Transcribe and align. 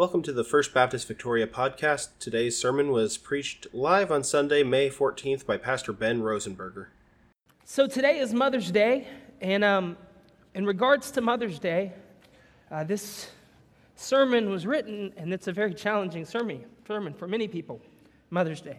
Welcome 0.00 0.22
to 0.22 0.32
the 0.32 0.44
First 0.44 0.72
Baptist 0.72 1.06
Victoria 1.06 1.46
podcast. 1.46 2.08
Today's 2.18 2.56
sermon 2.56 2.90
was 2.90 3.18
preached 3.18 3.66
live 3.74 4.10
on 4.10 4.24
Sunday, 4.24 4.62
May 4.62 4.88
14th 4.88 5.44
by 5.44 5.58
Pastor 5.58 5.92
Ben 5.92 6.22
Rosenberger. 6.22 6.86
So 7.66 7.86
today 7.86 8.18
is 8.18 8.32
Mother's 8.32 8.70
Day, 8.70 9.06
and 9.42 9.62
um, 9.62 9.98
in 10.54 10.64
regards 10.64 11.10
to 11.10 11.20
Mother's 11.20 11.58
Day, 11.58 11.92
uh, 12.70 12.82
this 12.82 13.28
sermon 13.94 14.48
was 14.48 14.66
written, 14.66 15.12
and 15.18 15.34
it's 15.34 15.48
a 15.48 15.52
very 15.52 15.74
challenging 15.74 16.24
sermon, 16.24 16.64
sermon 16.86 17.12
for 17.12 17.28
many 17.28 17.46
people. 17.46 17.78
Mother's 18.30 18.62
Day. 18.62 18.78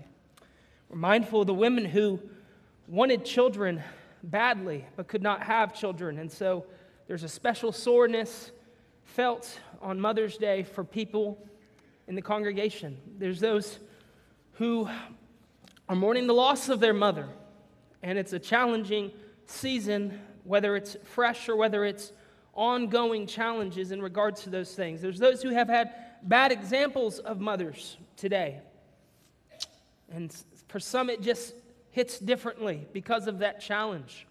We're 0.89 0.97
mindful 0.97 1.41
of 1.41 1.45
the 1.45 1.53
women 1.53 1.85
who 1.85 2.19
wanted 2.88 3.25
children 3.25 3.83
badly 4.23 4.88
but 4.95 5.07
could 5.07 5.21
not 5.21 5.43
have 5.43 5.71
children, 5.75 6.17
and 6.17 6.31
so 6.31 6.65
there's 7.07 7.21
a 7.21 7.29
special 7.29 7.71
soreness 7.71 8.49
felt 9.04 9.59
on 9.81 9.99
Mother's 9.99 10.38
Day 10.38 10.63
for 10.63 10.84
people 10.84 11.45
in 12.07 12.15
the 12.15 12.21
congregation. 12.21 12.98
There's 13.17 13.39
those 13.39 13.80
who 14.53 14.89
are 15.89 15.95
mourning 15.95 16.27
the 16.27 16.34
loss 16.34 16.70
of 16.70 16.80
their 16.80 16.93
mother, 16.93 17.27
and 18.03 18.17
it's 18.17 18.34
a 18.34 18.40
challenging 18.40 19.12
season, 19.45 20.20
whether 20.43 20.76
it's 20.76 20.98
fresh 21.03 21.49
or 21.49 21.55
whether 21.55 21.84
it's 21.84 22.12
ongoing 22.53 23.27
challenges 23.27 23.91
in 23.91 24.02
regards 24.02 24.43
to 24.43 24.49
those 24.49 24.73
things. 24.76 25.02
There's 25.02 25.20
those 25.20 25.41
who 25.41 25.49
have 25.49 25.68
had 25.68 25.93
bad 26.23 26.52
examples 26.52 27.20
of 27.20 27.40
mothers 27.40 27.98
today. 28.18 28.59
And 30.12 30.35
for 30.68 30.79
some, 30.79 31.09
it 31.09 31.21
just 31.21 31.54
hits 31.91 32.20
differently 32.20 32.85
because 32.93 33.27
of 33.27 33.40
that 33.40 33.62
challenge. 33.62 34.27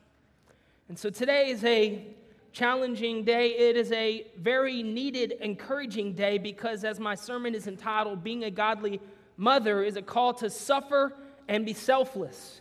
And 0.89 0.99
so 0.99 1.11
today 1.11 1.51
is 1.51 1.65
a 1.65 2.05
challenging 2.53 3.25
day. 3.25 3.51
It 3.51 3.77
is 3.77 3.93
a 3.93 4.27
very 4.37 4.83
needed, 4.83 5.33
encouraging 5.41 6.15
day 6.15 6.39
because, 6.39 6.85
as 6.85 6.99
my 6.99 7.15
sermon 7.15 7.55
is 7.55 7.67
entitled, 7.67 8.25
Being 8.25 8.45
a 8.45 8.51
Godly 8.51 9.01
Mother 9.37 9.83
is 9.83 9.97
a 9.97 10.03
call 10.03 10.35
to 10.35 10.51
suffer 10.51 11.15
and 11.49 11.65
be 11.65 11.73
selfless. 11.73 12.61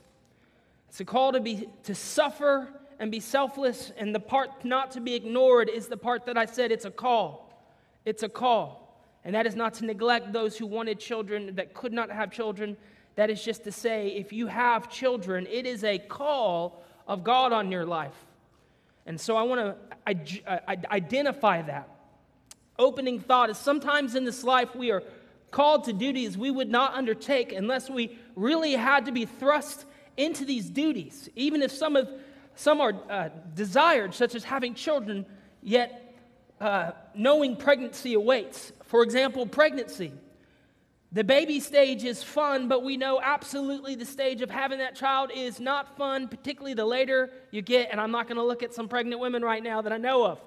It's 0.87 0.99
a 0.99 1.05
call 1.05 1.33
to, 1.33 1.39
be, 1.39 1.69
to 1.83 1.93
suffer 1.93 2.69
and 2.99 3.11
be 3.11 3.19
selfless, 3.19 3.91
and 3.97 4.13
the 4.13 4.19
part 4.19 4.65
not 4.65 4.91
to 4.91 5.01
be 5.01 5.13
ignored 5.13 5.69
is 5.69 5.87
the 5.87 5.97
part 5.97 6.25
that 6.25 6.37
I 6.37 6.45
said 6.45 6.71
it's 6.71 6.85
a 6.85 6.91
call. 6.91 7.63
It's 8.05 8.23
a 8.23 8.29
call. 8.29 9.03
And 9.23 9.35
that 9.35 9.45
is 9.45 9.55
not 9.55 9.73
to 9.75 9.85
neglect 9.85 10.33
those 10.33 10.57
who 10.57 10.65
wanted 10.65 10.99
children 10.99 11.55
that 11.55 11.73
could 11.73 11.93
not 11.93 12.09
have 12.09 12.31
children. 12.31 12.77
That 13.15 13.29
is 13.29 13.43
just 13.43 13.63
to 13.65 13.71
say, 13.71 14.09
if 14.09 14.33
you 14.33 14.47
have 14.47 14.89
children, 14.89 15.45
it 15.49 15.65
is 15.65 15.83
a 15.83 15.99
call 15.99 16.83
of 17.07 17.23
God 17.23 17.51
on 17.51 17.71
your 17.71 17.85
life. 17.85 18.15
And 19.09 19.19
so 19.19 19.35
I 19.35 19.41
want 19.41 19.75
to 20.05 20.91
identify 20.93 21.63
that. 21.63 21.89
Opening 22.77 23.19
thought 23.19 23.49
is 23.49 23.57
sometimes 23.57 24.13
in 24.13 24.23
this 24.23 24.43
life 24.43 24.75
we 24.75 24.91
are 24.91 25.01
called 25.49 25.85
to 25.85 25.93
duties 25.93 26.37
we 26.37 26.51
would 26.51 26.69
not 26.69 26.93
undertake 26.93 27.51
unless 27.51 27.89
we 27.89 28.15
really 28.35 28.73
had 28.73 29.07
to 29.07 29.11
be 29.11 29.25
thrust 29.25 29.85
into 30.15 30.45
these 30.45 30.69
duties, 30.69 31.27
even 31.35 31.63
if 31.63 31.71
some, 31.71 31.95
of, 31.95 32.07
some 32.53 32.79
are 32.79 32.93
uh, 33.09 33.29
desired, 33.55 34.13
such 34.13 34.35
as 34.35 34.43
having 34.43 34.75
children, 34.75 35.25
yet 35.63 36.15
uh, 36.61 36.91
knowing 37.15 37.55
pregnancy 37.55 38.13
awaits. 38.13 38.71
For 38.83 39.01
example, 39.01 39.47
pregnancy. 39.47 40.11
The 41.11 41.23
baby 41.23 41.59
stage 41.59 42.03
is 42.03 42.21
fun, 42.21 42.67
but 42.67 42.83
we 42.83 42.95
know 42.95 43.19
absolutely 43.19 43.95
the 43.95 44.05
stage 44.05 44.41
of 44.41 44.51
having 44.51 44.77
that 44.77 44.95
child 44.95 45.31
is 45.33 45.59
not 45.59 45.97
fun, 45.97 46.27
particularly 46.27 46.75
the 46.75 46.85
later 46.85 47.31
you 47.49 47.63
get. 47.63 47.89
And 47.91 47.99
I'm 47.99 48.11
not 48.11 48.27
going 48.27 48.37
to 48.37 48.43
look 48.43 48.61
at 48.61 48.75
some 48.75 48.87
pregnant 48.87 49.19
women 49.19 49.43
right 49.43 49.63
now 49.63 49.81
that 49.81 49.91
I 49.91 49.97
know 49.97 50.23
of. 50.25 50.39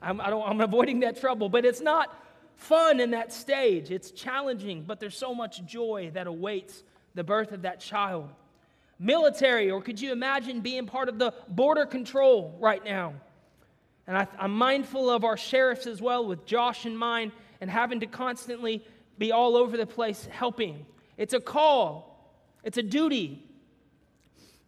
I'm, 0.00 0.18
I 0.20 0.30
am 0.30 0.60
avoiding 0.62 1.00
that 1.00 1.20
trouble, 1.20 1.50
but 1.50 1.66
it's 1.66 1.82
not 1.82 2.16
fun 2.54 3.00
in 3.00 3.10
that 3.10 3.30
stage. 3.30 3.90
It's 3.90 4.10
challenging, 4.10 4.84
but 4.84 5.00
there's 5.00 5.16
so 5.18 5.34
much 5.34 5.64
joy 5.66 6.10
that 6.14 6.26
awaits 6.26 6.82
the 7.14 7.22
birth 7.22 7.52
of 7.52 7.62
that 7.62 7.80
child. 7.80 8.30
Military, 8.98 9.70
or 9.70 9.82
could 9.82 10.00
you 10.00 10.12
imagine 10.12 10.60
being 10.60 10.86
part 10.86 11.10
of 11.10 11.18
the 11.18 11.34
border 11.48 11.84
control 11.84 12.56
right 12.58 12.82
now? 12.82 13.12
And 14.06 14.16
I, 14.16 14.26
I'm 14.38 14.52
mindful 14.52 15.10
of 15.10 15.24
our 15.24 15.36
sheriffs 15.36 15.86
as 15.86 16.00
well, 16.00 16.24
with 16.24 16.46
Josh 16.46 16.86
in 16.86 16.96
mind, 16.96 17.32
and 17.60 17.70
having 17.70 18.00
to 18.00 18.06
constantly 18.06 18.82
be 19.18 19.32
all 19.32 19.56
over 19.56 19.76
the 19.76 19.86
place 19.86 20.26
helping. 20.30 20.86
It's 21.16 21.34
a 21.34 21.40
call, 21.40 22.34
it's 22.62 22.78
a 22.78 22.82
duty. 22.82 23.42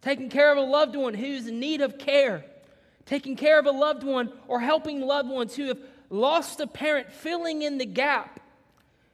Taking 0.01 0.29
care 0.29 0.51
of 0.51 0.57
a 0.57 0.61
loved 0.61 0.95
one 0.95 1.13
who's 1.13 1.47
in 1.47 1.59
need 1.59 1.81
of 1.81 1.97
care, 1.97 2.45
taking 3.05 3.35
care 3.35 3.59
of 3.59 3.65
a 3.65 3.71
loved 3.71 4.03
one, 4.03 4.31
or 4.47 4.61
helping 4.61 5.01
loved 5.01 5.29
ones 5.29 5.55
who 5.55 5.67
have 5.67 5.79
lost 6.09 6.61
a 6.61 6.67
parent, 6.67 7.11
filling 7.11 7.63
in 7.63 7.77
the 7.77 7.85
gap. 7.85 8.39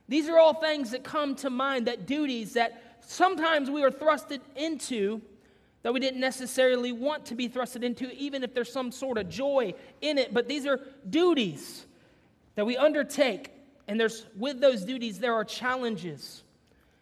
These 0.08 0.30
are 0.30 0.38
all 0.38 0.54
things 0.54 0.92
that 0.92 1.04
come 1.04 1.36
to 1.38 1.50
mind, 1.50 1.88
that 1.88 2.06
duties 2.06 2.54
that 2.54 3.00
sometimes 3.02 3.70
we 3.70 3.84
are 3.84 3.90
thrusted 3.90 4.42
into 4.56 5.22
that 5.86 5.94
we 5.94 6.00
didn't 6.00 6.20
necessarily 6.20 6.92
want 6.92 7.28
to 7.28 7.36
be 7.36 7.48
thrusted 7.48 7.84
into, 7.84 8.12
even 8.14 8.44
if 8.44 8.56
there's 8.56 8.72
some 8.72 8.92
sort 8.92 9.20
of 9.20 9.30
joy 9.30 9.72
in 10.02 10.18
it. 10.18 10.34
But 10.34 10.48
these 10.48 10.66
are 10.66 10.80
duties 11.08 11.86
that 12.56 12.66
we 12.66 12.76
undertake 12.76 13.52
and 13.88 14.00
there's 14.00 14.26
with 14.38 14.60
those 14.60 14.84
duties 14.84 15.20
there 15.20 15.34
are 15.34 15.46
challenges. 15.46 16.44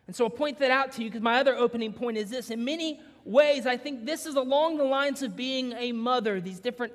And 0.08 0.16
so 0.16 0.26
I'll 0.26 0.30
point 0.30 0.60
that 0.60 0.72
out 0.72 0.92
to 0.94 1.04
you 1.04 1.10
because 1.10 1.22
my 1.22 1.40
other 1.40 1.56
opening 1.56 1.94
point 1.94 2.18
is 2.18 2.30
this. 2.30 2.50
In 2.50 2.66
many 2.66 3.00
ways, 3.24 3.66
I 3.66 3.78
think 3.78 4.06
this 4.06 4.26
is 4.26 4.36
along 4.36 4.78
the 4.78 4.84
lines 4.84 5.22
of 5.22 5.36
being 5.36 5.74
a 5.74 5.92
mother, 5.94 6.42
these 6.42 6.60
different 6.60 6.94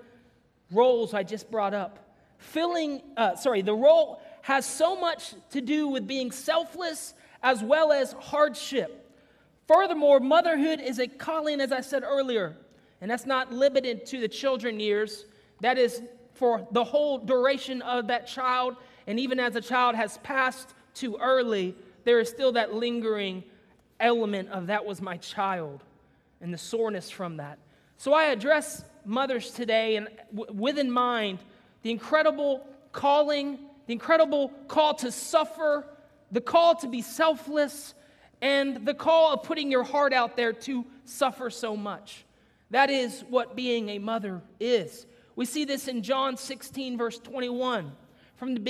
roles 0.70 1.14
I 1.14 1.22
just 1.22 1.50
brought 1.50 1.72
up. 1.72 1.98
Filling, 2.36 3.02
uh, 3.16 3.34
sorry, 3.36 3.62
the 3.62 3.74
role 3.74 4.20
has 4.42 4.66
so 4.66 4.94
much 4.94 5.34
to 5.50 5.60
do 5.60 5.88
with 5.88 6.06
being 6.06 6.30
selfless 6.30 7.14
as 7.42 7.62
well 7.62 7.92
as 7.92 8.12
hardship. 8.12 9.10
Furthermore, 9.66 10.20
motherhood 10.20 10.80
is 10.80 10.98
a 10.98 11.06
calling, 11.06 11.60
as 11.60 11.72
I 11.72 11.80
said 11.80 12.02
earlier, 12.02 12.56
and 13.00 13.10
that's 13.10 13.26
not 13.26 13.52
limited 13.52 14.06
to 14.06 14.20
the 14.20 14.28
children 14.28 14.80
years. 14.80 15.26
That 15.60 15.78
is 15.78 16.02
for 16.34 16.66
the 16.70 16.84
whole 16.84 17.18
duration 17.18 17.82
of 17.82 18.06
that 18.08 18.26
child 18.26 18.76
and 19.08 19.18
even 19.18 19.40
as 19.40 19.56
a 19.56 19.60
child 19.62 19.96
has 19.96 20.18
passed 20.18 20.74
too 20.92 21.16
early, 21.16 21.74
there 22.04 22.20
is 22.20 22.28
still 22.28 22.52
that 22.52 22.74
lingering 22.74 23.42
element 23.98 24.50
of 24.50 24.66
that 24.66 24.84
was 24.84 25.00
my 25.00 25.16
child 25.16 25.82
and 26.42 26.52
the 26.52 26.58
soreness 26.58 27.08
from 27.08 27.38
that. 27.38 27.58
So 27.96 28.12
I 28.12 28.26
address 28.26 28.84
mothers 29.06 29.50
today 29.50 29.96
and 29.96 30.08
w- 30.36 30.52
with 30.52 30.78
in 30.78 30.90
mind 30.90 31.38
the 31.82 31.90
incredible 31.90 32.66
calling, 32.92 33.58
the 33.86 33.94
incredible 33.94 34.50
call 34.68 34.92
to 34.96 35.10
suffer, 35.10 35.86
the 36.30 36.42
call 36.42 36.76
to 36.76 36.86
be 36.86 37.00
selfless, 37.00 37.94
and 38.42 38.86
the 38.86 38.94
call 38.94 39.32
of 39.32 39.42
putting 39.42 39.70
your 39.70 39.84
heart 39.84 40.12
out 40.12 40.36
there 40.36 40.52
to 40.52 40.84
suffer 41.06 41.48
so 41.48 41.74
much. 41.74 42.26
That 42.70 42.90
is 42.90 43.24
what 43.30 43.56
being 43.56 43.88
a 43.88 43.98
mother 43.98 44.42
is. 44.60 45.06
We 45.34 45.46
see 45.46 45.64
this 45.64 45.88
in 45.88 46.02
John 46.02 46.36
16, 46.36 46.98
verse 46.98 47.18
21 47.18 47.90
from 48.38 48.54
the 48.54 48.60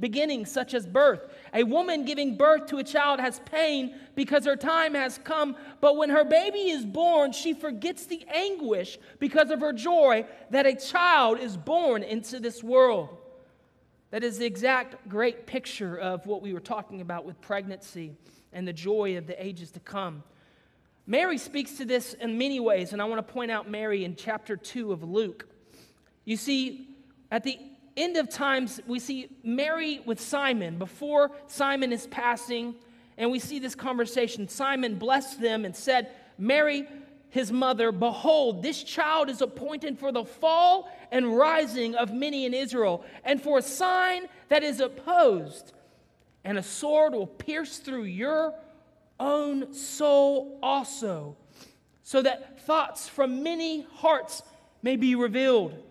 beginning, 0.00 0.46
such 0.46 0.72
as 0.72 0.86
birth. 0.86 1.20
A 1.52 1.62
woman 1.62 2.06
giving 2.06 2.36
birth 2.36 2.66
to 2.68 2.78
a 2.78 2.84
child 2.84 3.20
has 3.20 3.40
pain 3.40 3.94
because 4.14 4.46
her 4.46 4.56
time 4.56 4.94
has 4.94 5.18
come, 5.22 5.54
but 5.82 5.98
when 5.98 6.08
her 6.08 6.24
baby 6.24 6.70
is 6.70 6.86
born, 6.86 7.32
she 7.32 7.52
forgets 7.52 8.06
the 8.06 8.24
anguish 8.32 8.98
because 9.18 9.50
of 9.50 9.60
her 9.60 9.74
joy 9.74 10.24
that 10.50 10.66
a 10.66 10.74
child 10.74 11.38
is 11.38 11.58
born 11.58 12.02
into 12.02 12.40
this 12.40 12.64
world. 12.64 13.10
That 14.10 14.24
is 14.24 14.38
the 14.38 14.46
exact 14.46 15.06
great 15.10 15.46
picture 15.46 15.98
of 15.98 16.26
what 16.26 16.40
we 16.40 16.54
were 16.54 16.60
talking 16.60 17.02
about 17.02 17.26
with 17.26 17.38
pregnancy 17.42 18.16
and 18.54 18.66
the 18.66 18.72
joy 18.72 19.18
of 19.18 19.26
the 19.26 19.44
ages 19.44 19.70
to 19.72 19.80
come. 19.80 20.22
Mary 21.06 21.36
speaks 21.36 21.72
to 21.76 21.84
this 21.84 22.14
in 22.14 22.38
many 22.38 22.60
ways, 22.60 22.94
and 22.94 23.02
I 23.02 23.04
want 23.04 23.26
to 23.26 23.32
point 23.32 23.50
out 23.50 23.68
Mary 23.68 24.04
in 24.04 24.16
chapter 24.16 24.56
2 24.56 24.90
of 24.90 25.02
Luke. 25.02 25.46
You 26.24 26.38
see, 26.38 26.96
at 27.30 27.44
the 27.44 27.58
end 27.98 28.16
of 28.16 28.28
times, 28.28 28.80
we 28.86 28.98
see 28.98 29.28
Mary 29.42 30.00
with 30.04 30.20
Simon 30.20 30.78
before 30.78 31.32
Simon 31.46 31.92
is 31.92 32.06
passing, 32.06 32.74
and 33.16 33.30
we 33.30 33.38
see 33.38 33.58
this 33.58 33.74
conversation. 33.74 34.48
Simon 34.48 34.94
blessed 34.94 35.40
them 35.40 35.64
and 35.64 35.74
said, 35.74 36.10
Mary, 36.38 36.86
his 37.30 37.52
mother, 37.52 37.92
Behold, 37.92 38.62
this 38.62 38.82
child 38.82 39.28
is 39.28 39.42
appointed 39.42 39.98
for 39.98 40.12
the 40.12 40.24
fall 40.24 40.90
and 41.10 41.36
rising 41.36 41.94
of 41.94 42.12
many 42.12 42.46
in 42.46 42.54
Israel, 42.54 43.04
and 43.24 43.42
for 43.42 43.58
a 43.58 43.62
sign 43.62 44.28
that 44.48 44.62
is 44.62 44.80
opposed, 44.80 45.72
and 46.44 46.56
a 46.56 46.62
sword 46.62 47.12
will 47.12 47.26
pierce 47.26 47.78
through 47.78 48.04
your 48.04 48.54
own 49.20 49.74
soul 49.74 50.58
also, 50.62 51.36
so 52.02 52.22
that 52.22 52.60
thoughts 52.62 53.08
from 53.08 53.42
many 53.42 53.82
hearts 53.96 54.42
may 54.82 54.96
be 54.96 55.14
revealed. 55.14 55.82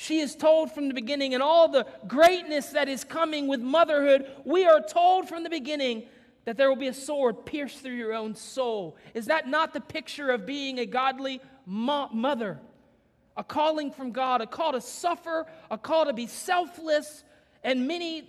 She 0.00 0.20
is 0.20 0.34
told 0.34 0.72
from 0.72 0.88
the 0.88 0.94
beginning, 0.94 1.34
and 1.34 1.42
all 1.42 1.68
the 1.68 1.86
greatness 2.08 2.70
that 2.70 2.88
is 2.88 3.04
coming 3.04 3.48
with 3.48 3.60
motherhood, 3.60 4.34
we 4.46 4.64
are 4.64 4.80
told 4.80 5.28
from 5.28 5.42
the 5.42 5.50
beginning 5.50 6.04
that 6.46 6.56
there 6.56 6.70
will 6.70 6.76
be 6.76 6.86
a 6.86 6.94
sword 6.94 7.44
pierced 7.44 7.80
through 7.80 7.96
your 7.96 8.14
own 8.14 8.34
soul. 8.34 8.96
Is 9.12 9.26
that 9.26 9.46
not 9.46 9.74
the 9.74 9.80
picture 9.82 10.30
of 10.30 10.46
being 10.46 10.78
a 10.78 10.86
godly 10.86 11.42
mo- 11.66 12.08
mother? 12.14 12.58
A 13.36 13.44
calling 13.44 13.90
from 13.90 14.10
God, 14.10 14.40
a 14.40 14.46
call 14.46 14.72
to 14.72 14.80
suffer, 14.80 15.44
a 15.70 15.76
call 15.76 16.06
to 16.06 16.14
be 16.14 16.26
selfless, 16.26 17.22
and 17.62 17.86
many 17.86 18.26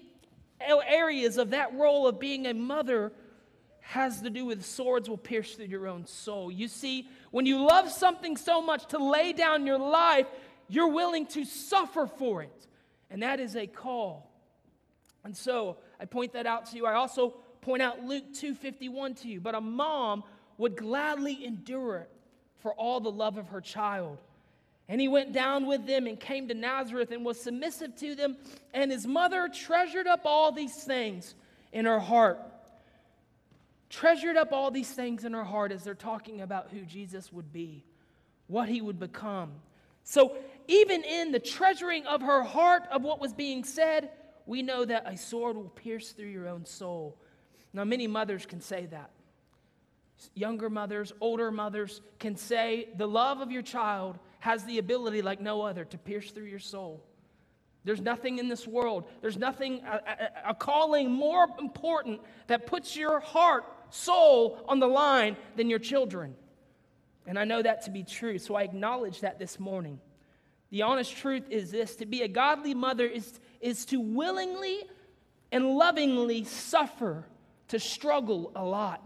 areas 0.60 1.38
of 1.38 1.52
that 1.52 1.74
role 1.76 2.06
of 2.06 2.20
being 2.20 2.48
a 2.48 2.54
mother 2.54 3.14
has 3.80 4.22
to 4.22 4.30
do 4.30 4.46
with 4.46 4.66
swords 4.66 5.08
will 5.10 5.18
pierce 5.18 5.56
through 5.56 5.68
your 5.68 5.88
own 5.88 6.06
soul. 6.06 6.52
You 6.52 6.68
see, 6.68 7.08
when 7.32 7.46
you 7.46 7.64
love 7.66 7.90
something 7.90 8.36
so 8.36 8.62
much 8.62 8.88
to 8.88 8.98
lay 8.98 9.32
down 9.32 9.66
your 9.66 9.80
life, 9.80 10.28
you're 10.72 10.88
willing 10.88 11.26
to 11.28 11.44
suffer 11.44 12.08
for 12.08 12.42
it. 12.42 12.68
And 13.10 13.24
that 13.24 13.42
is 13.42 13.58
a 13.58 13.68
call. 13.68 14.32
And 15.26 15.36
so 15.36 15.78
I 16.00 16.06
point 16.06 16.32
that 16.34 16.46
out 16.46 16.68
to 16.68 16.78
you. 16.78 16.86
I 16.86 16.94
also 16.94 17.32
point 17.60 17.82
out 17.82 18.06
Luke 18.06 18.34
2:51 18.34 19.16
to 19.16 19.28
you. 19.28 19.42
But 19.42 19.54
a 19.54 19.62
mom 19.62 20.24
would 20.58 20.78
gladly 20.78 21.44
endure 21.44 21.98
it 21.98 22.10
for 22.60 22.74
all 22.74 23.02
the 23.02 23.12
love 23.12 23.38
of 23.38 23.50
her 23.50 23.60
child. 23.60 24.18
And 24.88 25.02
he 25.02 25.10
went 25.10 25.34
down 25.34 25.66
with 25.66 25.86
them 25.86 26.08
and 26.08 26.18
came 26.18 26.48
to 26.48 26.54
Nazareth 26.54 27.12
and 27.12 27.26
was 27.26 27.40
submissive 27.40 27.96
to 27.98 28.16
them. 28.16 28.38
And 28.74 28.92
his 28.92 29.06
mother 29.06 29.50
treasured 29.50 30.08
up 30.08 30.22
all 30.24 30.54
these 30.54 30.86
things 30.86 31.36
in 31.74 31.84
her 31.84 32.00
heart. 32.00 32.40
Treasured 33.90 34.38
up 34.38 34.54
all 34.54 34.72
these 34.72 34.92
things 34.92 35.26
in 35.26 35.34
her 35.34 35.44
heart 35.44 35.74
as 35.74 35.84
they're 35.84 35.96
talking 35.96 36.40
about 36.40 36.70
who 36.70 36.86
Jesus 36.86 37.32
would 37.34 37.52
be, 37.52 37.84
what 38.48 38.70
he 38.70 38.80
would 38.80 39.00
become. 39.00 39.52
So, 40.04 40.36
even 40.68 41.04
in 41.04 41.32
the 41.32 41.40
treasuring 41.40 42.06
of 42.06 42.22
her 42.22 42.44
heart 42.44 42.84
of 42.92 43.04
what 43.04 43.20
was 43.20 43.34
being 43.34 43.64
said, 43.64 44.12
we 44.46 44.62
know 44.62 44.86
that 44.86 45.04
a 45.06 45.18
sword 45.18 45.56
will 45.56 45.70
pierce 45.70 46.12
through 46.12 46.30
your 46.30 46.48
own 46.48 46.66
soul. 46.66 47.18
Now, 47.74 47.84
many 47.84 48.08
mothers 48.08 48.46
can 48.46 48.62
say 48.62 48.86
that. 48.88 49.12
Younger 50.36 50.70
mothers, 50.70 51.12
older 51.20 51.52
mothers 51.52 52.02
can 52.20 52.36
say 52.36 52.90
the 52.98 53.08
love 53.08 53.42
of 53.42 53.52
your 53.52 53.64
child 53.64 54.20
has 54.40 54.64
the 54.66 54.78
ability, 54.78 55.22
like 55.22 55.42
no 55.42 55.62
other, 55.62 55.86
to 55.86 55.98
pierce 55.98 56.32
through 56.32 56.46
your 56.46 56.60
soul. 56.60 57.04
There's 57.84 58.02
nothing 58.02 58.38
in 58.38 58.48
this 58.48 58.68
world, 58.68 59.06
there's 59.22 59.38
nothing, 59.38 59.82
a, 59.84 59.96
a, 60.46 60.50
a, 60.52 60.54
calling 60.54 61.12
more 61.12 61.48
important 61.60 62.22
that 62.46 62.68
puts 62.68 62.96
your 62.96 63.20
heart, 63.20 63.66
soul 63.90 64.64
on 64.68 64.80
the 64.80 64.88
line 64.88 65.36
than 65.56 65.70
your 65.70 65.80
children. 65.80 66.36
And 67.28 67.38
I 67.38 67.44
know 67.44 67.62
that 67.62 67.84
to 67.84 67.92
be 67.92 68.04
true, 68.04 68.38
so 68.38 68.56
I 68.56 68.64
acknowledge 68.64 69.22
that 69.22 69.40
this 69.40 69.60
morning. 69.60 70.00
The 70.72 70.84
honest 70.84 71.16
truth 71.16 71.44
is 71.50 71.72
this 71.72 71.96
to 71.98 72.06
be 72.06 72.22
a 72.22 72.28
godly 72.28 72.74
mother 72.74 73.06
is, 73.06 73.40
is 73.60 73.86
to 73.86 74.00
willingly 74.00 74.80
and 75.52 75.76
lovingly 75.76 76.46
suffer, 76.46 77.26
to 77.68 77.80
struggle 77.80 78.52
a 78.56 78.64
lot. 78.64 79.06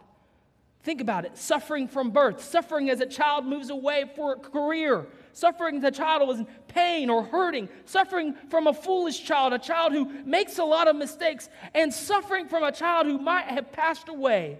Think 0.83 1.01
about 1.01 1.25
it 1.25 1.35
suffering 1.35 1.87
from 1.87 2.11
birth, 2.11 2.43
suffering 2.43 2.91
as 2.91 3.01
a 3.01 3.07
child 3.07 3.47
moves 3.47 3.71
away 3.71 4.05
for 4.15 4.33
a 4.33 4.35
career, 4.35 5.07
suffering 5.33 5.83
a 5.83 5.89
child 5.89 6.27
was 6.27 6.39
in 6.39 6.47
pain 6.67 7.09
or 7.09 7.23
hurting, 7.23 7.67
suffering 7.85 8.35
from 8.51 8.67
a 8.67 8.73
foolish 8.73 9.23
child, 9.23 9.51
a 9.53 9.57
child 9.57 9.93
who 9.93 10.05
makes 10.25 10.59
a 10.59 10.63
lot 10.63 10.87
of 10.87 10.95
mistakes, 10.95 11.49
and 11.73 11.91
suffering 11.91 12.47
from 12.47 12.61
a 12.61 12.71
child 12.71 13.07
who 13.07 13.17
might 13.17 13.45
have 13.45 13.71
passed 13.71 14.09
away. 14.09 14.59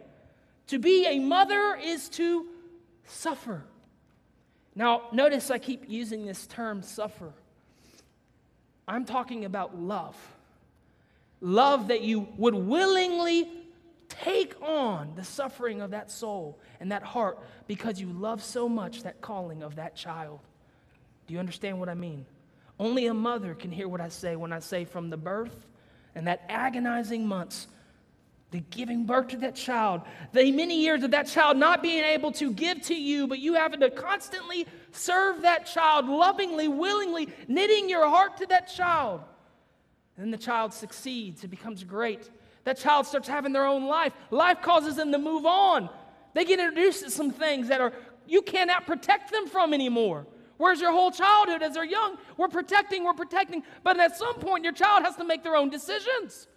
To 0.68 0.80
be 0.80 1.06
a 1.06 1.20
mother 1.20 1.78
is 1.80 2.10
to 2.10 2.48
suffer. 3.06 3.64
Now, 4.76 5.04
notice 5.12 5.52
I 5.52 5.58
keep 5.58 5.86
using 5.88 6.26
this 6.26 6.48
term 6.48 6.82
suffer. 6.82 7.32
I'm 8.88 9.06
talking 9.06 9.46
about 9.46 9.80
love. 9.80 10.16
Love 11.42 11.88
that 11.88 12.02
you 12.02 12.28
would 12.38 12.56
willingly 12.56 13.50
take 14.08 14.60
on 14.62 15.14
the 15.16 15.24
suffering 15.24 15.82
of 15.82 15.92
that 15.92 16.12
soul 16.12 16.60
and 16.80 16.92
that 16.92 17.04
heart 17.04 17.40
because 17.68 18.00
you 18.00 18.12
love 18.12 18.44
so 18.44 18.70
much 18.70 19.04
that 19.04 19.22
calling 19.22 19.64
of 19.64 19.76
that 19.76 19.96
child. 19.96 20.40
Do 21.28 21.34
you 21.34 21.40
understand 21.40 21.80
what 21.80 21.90
I 21.90 21.96
mean? 21.96 22.26
Only 22.80 23.08
a 23.08 23.14
mother 23.14 23.56
can 23.56 23.72
hear 23.72 23.88
what 23.88 24.02
I 24.02 24.10
say 24.10 24.36
when 24.36 24.54
I 24.54 24.60
say 24.60 24.86
from 24.86 25.10
the 25.10 25.18
birth 25.18 25.66
and 26.14 26.28
that 26.28 26.44
agonizing 26.50 27.28
months, 27.28 27.68
the 28.52 28.60
giving 28.70 29.06
birth 29.06 29.30
to 29.30 29.38
that 29.38 29.56
child, 29.56 30.02
the 30.32 30.52
many 30.52 30.82
years 30.82 31.04
of 31.04 31.12
that 31.12 31.28
child 31.28 31.58
not 31.58 31.82
being 31.82 32.04
able 32.04 32.32
to 32.34 32.52
give 32.52 32.82
to 32.84 32.96
you, 32.96 33.28
but 33.28 33.40
you 33.40 33.54
having 33.56 33.80
to 33.82 33.90
constantly 33.90 34.66
serve 34.92 35.42
that 35.42 35.66
child 35.66 36.08
lovingly, 36.08 36.68
willingly, 36.68 37.28
knitting 37.48 37.90
your 37.90 38.08
heart 38.08 38.38
to 38.38 38.46
that 38.46 38.68
child. 38.68 39.22
And 40.16 40.26
then 40.26 40.32
the 40.32 40.38
child 40.38 40.74
succeeds, 40.74 41.44
it 41.44 41.50
becomes 41.50 41.84
great. 41.84 42.30
That 42.64 42.78
child 42.78 43.06
starts 43.06 43.28
having 43.28 43.52
their 43.52 43.66
own 43.66 43.86
life. 43.86 44.14
Life 44.32 44.62
causes 44.62 44.96
them 44.96 45.12
to 45.12 45.18
move 45.18 45.46
on. 45.46 45.90
They 46.34 46.46
get 46.46 46.60
introduced 46.60 47.04
to 47.04 47.12
some 47.12 47.32
things 47.32 47.68
that 47.68 47.82
are 47.82 47.94
you 48.28 48.42
cannot 48.42 48.88
protect 48.88 49.32
them 49.32 49.48
from 49.48 49.74
anymore. 49.74 50.26
Where's 50.58 50.80
your 50.80 50.92
whole 50.92 51.12
childhood 51.12 51.62
as 51.62 51.74
they're 51.74 51.84
young? 51.84 52.18
We're 52.38 52.48
protecting, 52.48 53.04
we're 53.04 53.14
protecting. 53.14 53.64
But 53.84 54.00
at 54.00 54.18
some 54.18 54.36
point, 54.36 54.64
your 54.64 54.74
child 54.74 55.04
has 55.04 55.16
to 55.18 55.24
make 55.24 55.44
their 55.44 55.56
own 55.56 55.70
decisions. 55.70 56.48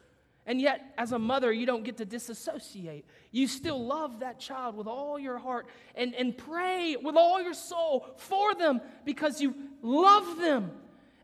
And 0.49 0.63
yet, 0.63 0.95
as 0.97 1.13
a 1.13 1.19
mother, 1.19 1.53
you 1.53 1.67
don't 1.67 1.85
get 1.85 1.99
to 1.99 2.07
disassociate. 2.07 3.05
You 3.33 3.47
still 3.47 3.85
love 3.85 4.21
that 4.21 4.41
child 4.41 4.77
with 4.77 4.87
all 4.87 5.19
your 5.19 5.37
heart 5.37 5.67
and, 5.95 6.15
and 6.15 6.37
pray 6.37 6.97
with 6.97 7.17
all 7.17 7.43
your 7.43 7.53
soul 7.53 8.09
for 8.17 8.55
them 8.55 8.81
because 9.05 9.43
you 9.43 9.55
love 9.83 10.39
them. 10.39 10.71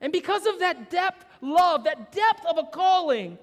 And 0.03 0.13
because 0.13 0.45
of 0.45 0.59
that 0.59 0.91
depth 0.91 1.25
love, 1.41 1.85
that 1.85 2.13
depth 2.13 2.45
of 2.45 2.59
a 2.59 2.65
calling, 2.65 3.39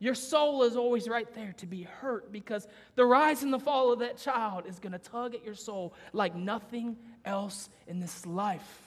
your 0.00 0.14
soul 0.14 0.64
is 0.64 0.76
always 0.76 1.08
right 1.08 1.32
there 1.32 1.54
to 1.56 1.66
be 1.66 1.84
hurt 1.84 2.30
because 2.30 2.68
the 2.94 3.06
rise 3.06 3.42
and 3.42 3.50
the 3.50 3.58
fall 3.58 3.94
of 3.94 4.00
that 4.00 4.18
child 4.18 4.64
is 4.68 4.78
going 4.78 4.92
to 4.92 4.98
tug 4.98 5.34
at 5.34 5.42
your 5.42 5.54
soul 5.54 5.94
like 6.12 6.34
nothing 6.34 6.94
else 7.24 7.70
in 7.86 8.00
this 8.00 8.26
life. 8.26 8.82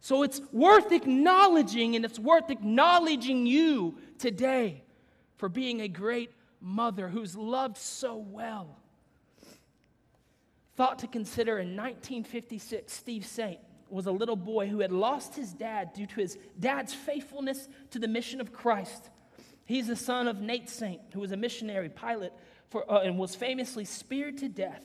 So 0.00 0.24
it's 0.24 0.40
worth 0.50 0.90
acknowledging, 0.90 1.94
and 1.94 2.04
it's 2.04 2.18
worth 2.18 2.50
acknowledging 2.50 3.46
you 3.46 3.94
today 4.18 4.82
for 5.38 5.48
being 5.48 5.80
a 5.80 5.88
great 5.88 6.30
mother 6.60 7.08
who's 7.08 7.36
loved 7.36 7.78
so 7.78 8.16
well. 8.16 8.76
Thought 10.76 10.98
to 11.00 11.06
consider 11.06 11.58
in 11.58 11.76
1956, 11.76 12.92
Steve 12.92 13.24
Saint 13.24 13.58
was 13.88 14.06
a 14.06 14.12
little 14.12 14.36
boy 14.36 14.68
who 14.68 14.80
had 14.80 14.92
lost 14.92 15.34
his 15.34 15.52
dad 15.52 15.92
due 15.94 16.06
to 16.06 16.20
his 16.20 16.36
dad's 16.60 16.92
faithfulness 16.92 17.68
to 17.90 17.98
the 17.98 18.08
mission 18.08 18.40
of 18.40 18.52
Christ. 18.52 19.10
He's 19.64 19.86
the 19.86 19.96
son 19.96 20.28
of 20.28 20.40
Nate 20.40 20.68
Saint, 20.68 21.00
who 21.12 21.20
was 21.20 21.32
a 21.32 21.36
missionary 21.36 21.88
pilot 21.88 22.32
for, 22.68 22.90
uh, 22.90 23.00
and 23.00 23.18
was 23.18 23.34
famously 23.34 23.84
speared 23.84 24.38
to 24.38 24.48
death 24.48 24.84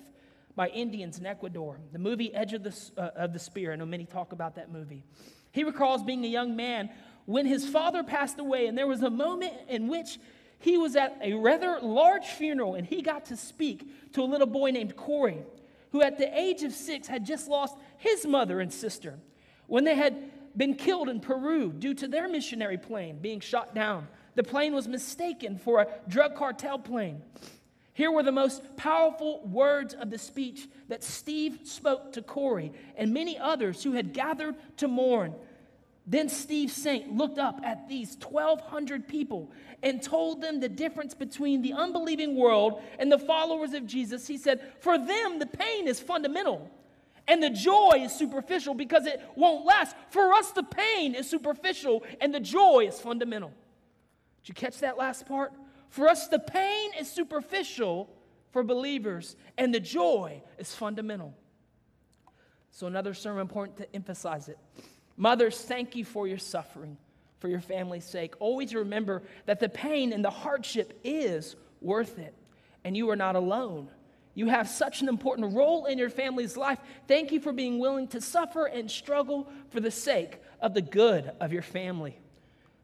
by 0.55 0.69
Indians 0.69 1.19
in 1.19 1.25
Ecuador. 1.25 1.79
The 1.91 1.99
movie 1.99 2.33
End 2.33 2.53
of 2.53 2.63
the, 2.63 2.91
uh, 2.97 3.09
of 3.15 3.33
the 3.33 3.39
Spear, 3.39 3.73
I 3.73 3.75
know 3.75 3.85
many 3.85 4.05
talk 4.05 4.31
about 4.31 4.55
that 4.55 4.71
movie. 4.71 5.03
He 5.51 5.63
recalls 5.63 6.03
being 6.03 6.23
a 6.25 6.27
young 6.27 6.55
man 6.55 6.89
when 7.25 7.45
his 7.45 7.67
father 7.67 8.03
passed 8.03 8.39
away, 8.39 8.67
and 8.67 8.77
there 8.77 8.87
was 8.87 9.01
a 9.01 9.09
moment 9.09 9.53
in 9.69 9.87
which 9.87 10.19
he 10.63 10.77
was 10.77 10.95
at 10.95 11.17
a 11.21 11.33
rather 11.33 11.77
large 11.81 12.25
funeral 12.25 12.75
and 12.75 12.87
he 12.87 13.01
got 13.01 13.25
to 13.25 13.35
speak 13.35 14.13
to 14.13 14.21
a 14.21 14.23
little 14.23 14.47
boy 14.47 14.71
named 14.71 14.95
Corey, 14.95 15.43
who 15.91 16.01
at 16.01 16.17
the 16.17 16.39
age 16.39 16.63
of 16.63 16.71
six 16.71 17.05
had 17.05 17.25
just 17.25 17.49
lost 17.49 17.75
his 17.97 18.25
mother 18.25 18.61
and 18.61 18.71
sister 18.71 19.19
when 19.67 19.83
they 19.83 19.95
had 19.95 20.31
been 20.55 20.73
killed 20.73 21.09
in 21.09 21.19
Peru 21.19 21.73
due 21.73 21.93
to 21.95 22.07
their 22.07 22.29
missionary 22.29 22.77
plane 22.77 23.19
being 23.19 23.41
shot 23.41 23.75
down. 23.75 24.07
The 24.35 24.43
plane 24.43 24.73
was 24.73 24.87
mistaken 24.87 25.57
for 25.57 25.81
a 25.81 25.87
drug 26.07 26.37
cartel 26.37 26.79
plane. 26.79 27.21
Here 27.93 28.09
were 28.09 28.23
the 28.23 28.31
most 28.31 28.63
powerful 28.77 29.45
words 29.45 29.93
of 29.93 30.11
the 30.11 30.17
speech 30.17 30.69
that 30.87 31.03
Steve 31.03 31.59
spoke 31.65 32.13
to 32.13 32.21
Corey 32.21 32.71
and 32.95 33.13
many 33.13 33.37
others 33.37 33.83
who 33.83 33.91
had 33.91 34.13
gathered 34.13 34.55
to 34.77 34.87
mourn. 34.87 35.35
Then 36.05 36.27
Steve 36.27 36.69
Saint 36.69 37.15
looked 37.15 37.37
up 37.37 37.61
at 37.63 37.87
these 37.87 38.17
1,200 38.21 39.07
people 39.07 39.51
and 39.81 40.01
told 40.01 40.41
them 40.41 40.59
the 40.59 40.67
difference 40.67 41.13
between 41.13 41.61
the 41.61 41.73
unbelieving 41.73 42.35
world 42.35 42.81
and 42.99 43.11
the 43.11 43.19
followers 43.19 43.73
of 43.73 43.87
Jesus. 43.87 44.27
He 44.27 44.37
said, 44.37 44.73
For 44.81 44.97
them, 44.97 45.39
the 45.39 45.45
pain 45.45 45.87
is 45.87 45.99
fundamental 45.99 46.69
and 47.27 47.41
the 47.41 47.49
joy 47.49 48.01
is 48.01 48.11
superficial 48.11 48.73
because 48.73 49.05
it 49.05 49.21
won't 49.35 49.65
last. 49.65 49.95
For 50.09 50.33
us, 50.33 50.51
the 50.51 50.63
pain 50.63 51.15
is 51.15 51.29
superficial 51.29 52.03
and 52.19 52.33
the 52.33 52.39
joy 52.39 52.85
is 52.87 52.99
fundamental. 52.99 53.53
Did 54.41 54.49
you 54.49 54.53
catch 54.55 54.79
that 54.79 54.97
last 54.97 55.25
part? 55.25 55.53
For 55.89 56.09
us, 56.09 56.27
the 56.27 56.39
pain 56.39 56.91
is 56.99 57.09
superficial 57.09 58.09
for 58.51 58.63
believers, 58.63 59.35
and 59.57 59.73
the 59.73 59.79
joy 59.79 60.41
is 60.59 60.73
fundamental. 60.75 61.33
So, 62.71 62.87
another 62.87 63.13
sermon 63.13 63.47
point 63.47 63.77
to 63.77 63.95
emphasize 63.95 64.47
it. 64.47 64.57
Mothers, 65.17 65.59
thank 65.61 65.95
you 65.95 66.05
for 66.05 66.27
your 66.27 66.37
suffering 66.37 66.97
for 67.43 67.49
your 67.49 67.59
family's 67.59 68.05
sake. 68.05 68.35
Always 68.39 68.73
remember 68.73 69.21
that 69.47 69.59
the 69.59 69.67
pain 69.67 70.13
and 70.13 70.23
the 70.23 70.29
hardship 70.29 70.97
is 71.03 71.57
worth 71.81 72.17
it, 72.17 72.33
and 72.85 72.95
you 72.95 73.09
are 73.09 73.17
not 73.17 73.35
alone. 73.35 73.89
You 74.33 74.47
have 74.47 74.69
such 74.69 75.01
an 75.01 75.09
important 75.09 75.53
role 75.53 75.85
in 75.85 75.97
your 75.97 76.09
family's 76.09 76.55
life. 76.55 76.79
Thank 77.05 77.33
you 77.33 77.41
for 77.41 77.51
being 77.51 77.79
willing 77.79 78.07
to 78.07 78.21
suffer 78.21 78.67
and 78.67 78.89
struggle 78.89 79.51
for 79.71 79.81
the 79.81 79.91
sake 79.91 80.39
of 80.61 80.73
the 80.73 80.81
good 80.81 81.33
of 81.41 81.51
your 81.51 81.63
family. 81.63 82.17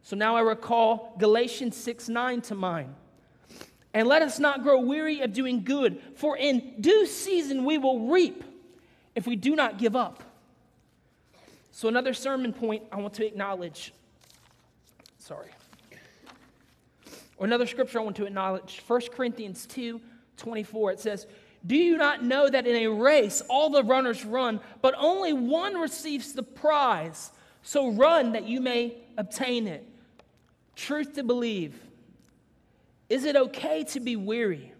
So 0.02 0.18
now 0.18 0.36
I 0.36 0.42
recall 0.42 1.16
Galatians 1.18 1.78
6 1.78 2.10
9 2.10 2.42
to 2.42 2.56
mind. 2.56 2.94
And 3.94 4.10
let 4.10 4.22
us 4.24 4.40
not 4.40 4.64
grow 4.64 4.82
weary 4.82 5.22
of 5.22 5.32
doing 5.32 5.64
good, 5.64 6.02
for 6.16 6.36
in 6.36 6.82
due 6.82 7.06
season 7.06 7.64
we 7.64 7.78
will 7.78 8.10
reap 8.10 8.44
if 9.16 9.26
we 9.26 9.38
do 9.38 9.56
not 9.56 9.78
give 9.78 9.96
up. 9.96 10.22
So, 11.80 11.88
another 11.88 12.14
sermon 12.14 12.52
point 12.52 12.84
I 12.92 12.98
want 12.98 13.14
to 13.14 13.26
acknowledge. 13.26 13.94
Sorry. 15.18 15.48
Or 17.38 17.46
another 17.46 17.66
scripture 17.66 18.02
I 18.02 18.04
want 18.04 18.18
to 18.18 18.26
acknowledge 18.26 18.84
1 18.86 19.02
Corinthians 19.16 19.66
2 19.68 20.02
24. 20.36 20.92
It 20.92 21.00
says, 21.00 21.26
Do 21.66 21.78
you 21.78 21.96
not 21.96 22.22
know 22.22 22.50
that 22.50 22.68
in 22.68 22.76
a 22.76 22.88
race 22.88 23.42
all 23.48 23.70
the 23.70 23.82
runners 23.82 24.26
run, 24.26 24.60
but 24.82 24.94
only 24.98 25.32
one 25.32 25.76
receives 25.76 26.34
the 26.34 26.44
prize? 26.44 27.32
So 27.64 27.92
run 27.92 28.34
that 28.34 28.44
you 28.44 28.60
may 28.60 28.98
obtain 29.18 29.66
it. 29.66 29.88
Truth 30.76 31.14
to 31.14 31.24
believe. 31.24 31.82
Is 33.08 33.24
it 33.24 33.38
okay 33.38 33.86
to 33.86 34.02
be 34.02 34.18
weary? 34.18 34.74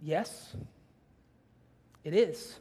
Yes, 0.00 0.56
it 2.02 2.12
is. 2.12 2.58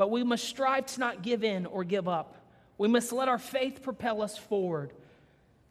But 0.00 0.10
we 0.10 0.24
must 0.24 0.44
strive 0.44 0.86
to 0.86 1.00
not 1.00 1.20
give 1.20 1.44
in 1.44 1.66
or 1.66 1.84
give 1.84 2.08
up. 2.08 2.34
We 2.78 2.88
must 2.88 3.12
let 3.12 3.28
our 3.28 3.36
faith 3.36 3.82
propel 3.82 4.22
us 4.22 4.38
forward. 4.38 4.94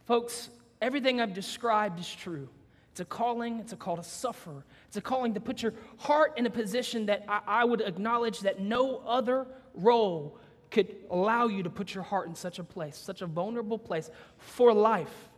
Folks, 0.05 0.51
everything 0.79 1.19
I've 1.19 1.33
described 1.33 1.99
is 1.99 2.13
true. 2.13 2.47
It's 2.91 2.99
a 2.99 3.05
calling, 3.05 3.59
it's 3.59 3.73
a 3.73 3.75
call 3.75 3.97
to 3.97 4.03
suffer. 4.03 4.63
It's 4.87 4.97
a 4.97 5.01
calling 5.01 5.33
to 5.33 5.39
put 5.39 5.63
your 5.63 5.73
heart 5.97 6.37
in 6.37 6.45
a 6.45 6.51
position 6.51 7.07
that 7.07 7.25
I, 7.27 7.41
I 7.47 7.63
would 7.65 7.81
acknowledge 7.81 8.41
that 8.41 8.59
no 8.59 8.97
other 8.97 9.47
role 9.73 10.37
could 10.69 10.95
allow 11.09 11.47
you 11.47 11.63
to 11.63 11.69
put 11.71 11.95
your 11.95 12.03
heart 12.03 12.27
in 12.27 12.35
such 12.35 12.59
a 12.59 12.63
place, 12.63 12.97
such 12.97 13.23
a 13.23 13.25
vulnerable 13.25 13.79
place 13.79 14.11
for 14.37 14.75
life. 14.75 15.29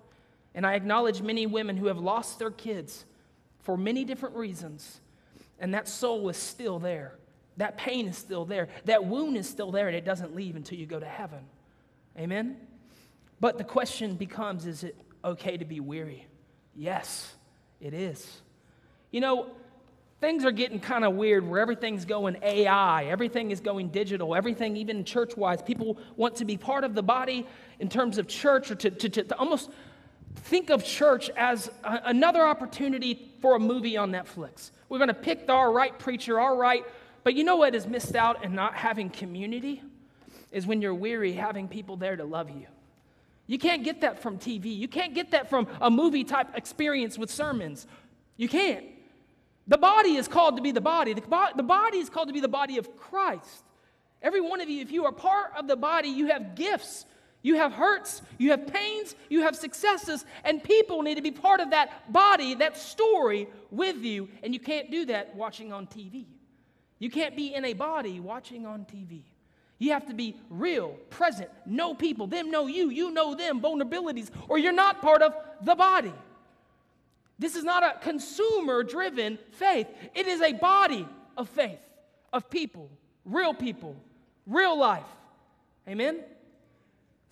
And 0.53 0.67
I 0.67 0.73
acknowledge 0.73 1.21
many 1.21 1.45
women 1.45 1.77
who 1.77 1.87
have 1.87 1.99
lost 1.99 2.39
their 2.39 2.51
kids 2.51 3.05
for 3.59 3.77
many 3.77 4.03
different 4.03 4.35
reasons, 4.35 4.99
and 5.61 5.73
that 5.75 5.87
soul 5.87 6.27
is 6.27 6.35
still 6.35 6.77
there. 6.77 7.15
That 7.61 7.77
pain 7.77 8.07
is 8.07 8.17
still 8.17 8.43
there. 8.43 8.69
That 8.85 9.05
wound 9.05 9.37
is 9.37 9.47
still 9.47 9.69
there, 9.69 9.87
and 9.87 9.95
it 9.95 10.03
doesn't 10.03 10.35
leave 10.35 10.55
until 10.55 10.79
you 10.79 10.87
go 10.87 10.99
to 10.99 11.05
heaven. 11.05 11.41
Amen? 12.17 12.57
But 13.39 13.59
the 13.59 13.63
question 13.63 14.15
becomes 14.15 14.65
is 14.65 14.83
it 14.83 14.95
okay 15.23 15.57
to 15.57 15.65
be 15.65 15.79
weary? 15.79 16.25
Yes, 16.75 17.35
it 17.79 17.93
is. 17.93 18.41
You 19.11 19.21
know, 19.21 19.51
things 20.21 20.43
are 20.43 20.51
getting 20.51 20.79
kind 20.79 21.05
of 21.05 21.13
weird 21.13 21.47
where 21.47 21.61
everything's 21.61 22.03
going 22.03 22.37
AI, 22.41 23.05
everything 23.05 23.51
is 23.51 23.59
going 23.59 23.89
digital, 23.89 24.33
everything, 24.33 24.75
even 24.75 25.05
church 25.05 25.37
wise. 25.37 25.61
People 25.61 25.99
want 26.15 26.37
to 26.37 26.45
be 26.45 26.57
part 26.57 26.83
of 26.83 26.95
the 26.95 27.03
body 27.03 27.45
in 27.79 27.89
terms 27.89 28.17
of 28.17 28.27
church 28.27 28.71
or 28.71 28.75
to, 28.75 28.89
to, 28.89 29.07
to 29.07 29.37
almost 29.37 29.69
think 30.35 30.71
of 30.71 30.83
church 30.83 31.29
as 31.37 31.69
a, 31.83 32.01
another 32.05 32.41
opportunity 32.41 33.29
for 33.39 33.55
a 33.55 33.59
movie 33.59 33.97
on 33.97 34.11
Netflix. 34.11 34.71
We're 34.89 34.97
going 34.97 35.09
to 35.09 35.13
pick 35.13 35.47
our 35.47 35.71
right 35.71 35.97
preacher, 35.99 36.39
our 36.39 36.55
right. 36.55 36.83
But 37.23 37.35
you 37.35 37.43
know 37.43 37.57
what 37.57 37.75
is 37.75 37.87
missed 37.87 38.15
out 38.15 38.43
in 38.43 38.55
not 38.55 38.75
having 38.75 39.09
community? 39.09 39.81
Is 40.51 40.67
when 40.67 40.81
you're 40.81 40.95
weary, 40.95 41.33
having 41.33 41.67
people 41.67 41.95
there 41.95 42.15
to 42.15 42.25
love 42.25 42.49
you. 42.49 42.67
You 43.47 43.57
can't 43.57 43.83
get 43.83 44.01
that 44.01 44.21
from 44.21 44.37
TV. 44.37 44.77
You 44.77 44.87
can't 44.87 45.13
get 45.13 45.31
that 45.31 45.49
from 45.49 45.67
a 45.79 45.89
movie 45.89 46.23
type 46.23 46.55
experience 46.55 47.17
with 47.17 47.29
sermons. 47.29 47.87
You 48.37 48.47
can't. 48.47 48.85
The 49.67 49.77
body 49.77 50.15
is 50.15 50.27
called 50.27 50.57
to 50.57 50.61
be 50.61 50.71
the 50.71 50.81
body. 50.81 51.13
The, 51.13 51.21
bo- 51.21 51.49
the 51.55 51.63
body 51.63 51.97
is 51.97 52.09
called 52.09 52.27
to 52.27 52.33
be 52.33 52.39
the 52.39 52.47
body 52.47 52.77
of 52.77 52.97
Christ. 52.97 53.63
Every 54.21 54.41
one 54.41 54.61
of 54.61 54.69
you, 54.69 54.81
if 54.81 54.91
you 54.91 55.05
are 55.05 55.11
part 55.11 55.53
of 55.57 55.67
the 55.67 55.75
body, 55.75 56.09
you 56.09 56.27
have 56.27 56.55
gifts, 56.55 57.05
you 57.41 57.55
have 57.55 57.73
hurts, 57.73 58.21
you 58.37 58.51
have 58.51 58.67
pains, 58.67 59.15
you 59.29 59.41
have 59.41 59.55
successes, 59.55 60.25
and 60.43 60.63
people 60.63 61.01
need 61.01 61.15
to 61.15 61.21
be 61.21 61.31
part 61.31 61.59
of 61.59 61.71
that 61.71 62.11
body, 62.11 62.55
that 62.55 62.77
story 62.77 63.47
with 63.71 63.97
you. 63.97 64.29
And 64.43 64.53
you 64.53 64.59
can't 64.59 64.91
do 64.91 65.05
that 65.05 65.35
watching 65.35 65.73
on 65.73 65.87
TV. 65.87 66.25
You 67.01 67.09
can't 67.09 67.35
be 67.35 67.55
in 67.55 67.65
a 67.65 67.73
body 67.73 68.19
watching 68.19 68.67
on 68.67 68.85
TV. 68.85 69.23
You 69.79 69.91
have 69.93 70.05
to 70.05 70.13
be 70.13 70.37
real, 70.51 70.89
present, 71.09 71.49
know 71.65 71.95
people, 71.95 72.27
them 72.27 72.51
know 72.51 72.67
you, 72.67 72.91
you 72.91 73.09
know 73.09 73.33
them, 73.33 73.59
vulnerabilities, 73.59 74.29
or 74.47 74.59
you're 74.59 74.71
not 74.71 75.01
part 75.01 75.23
of 75.23 75.33
the 75.63 75.73
body. 75.73 76.13
This 77.39 77.55
is 77.55 77.63
not 77.63 77.81
a 77.81 77.99
consumer 77.99 78.83
driven 78.83 79.39
faith, 79.49 79.87
it 80.13 80.27
is 80.27 80.41
a 80.41 80.53
body 80.53 81.07
of 81.35 81.49
faith, 81.49 81.79
of 82.31 82.51
people, 82.51 82.87
real 83.25 83.55
people, 83.55 83.95
real 84.45 84.77
life. 84.77 85.09
Amen? 85.89 86.19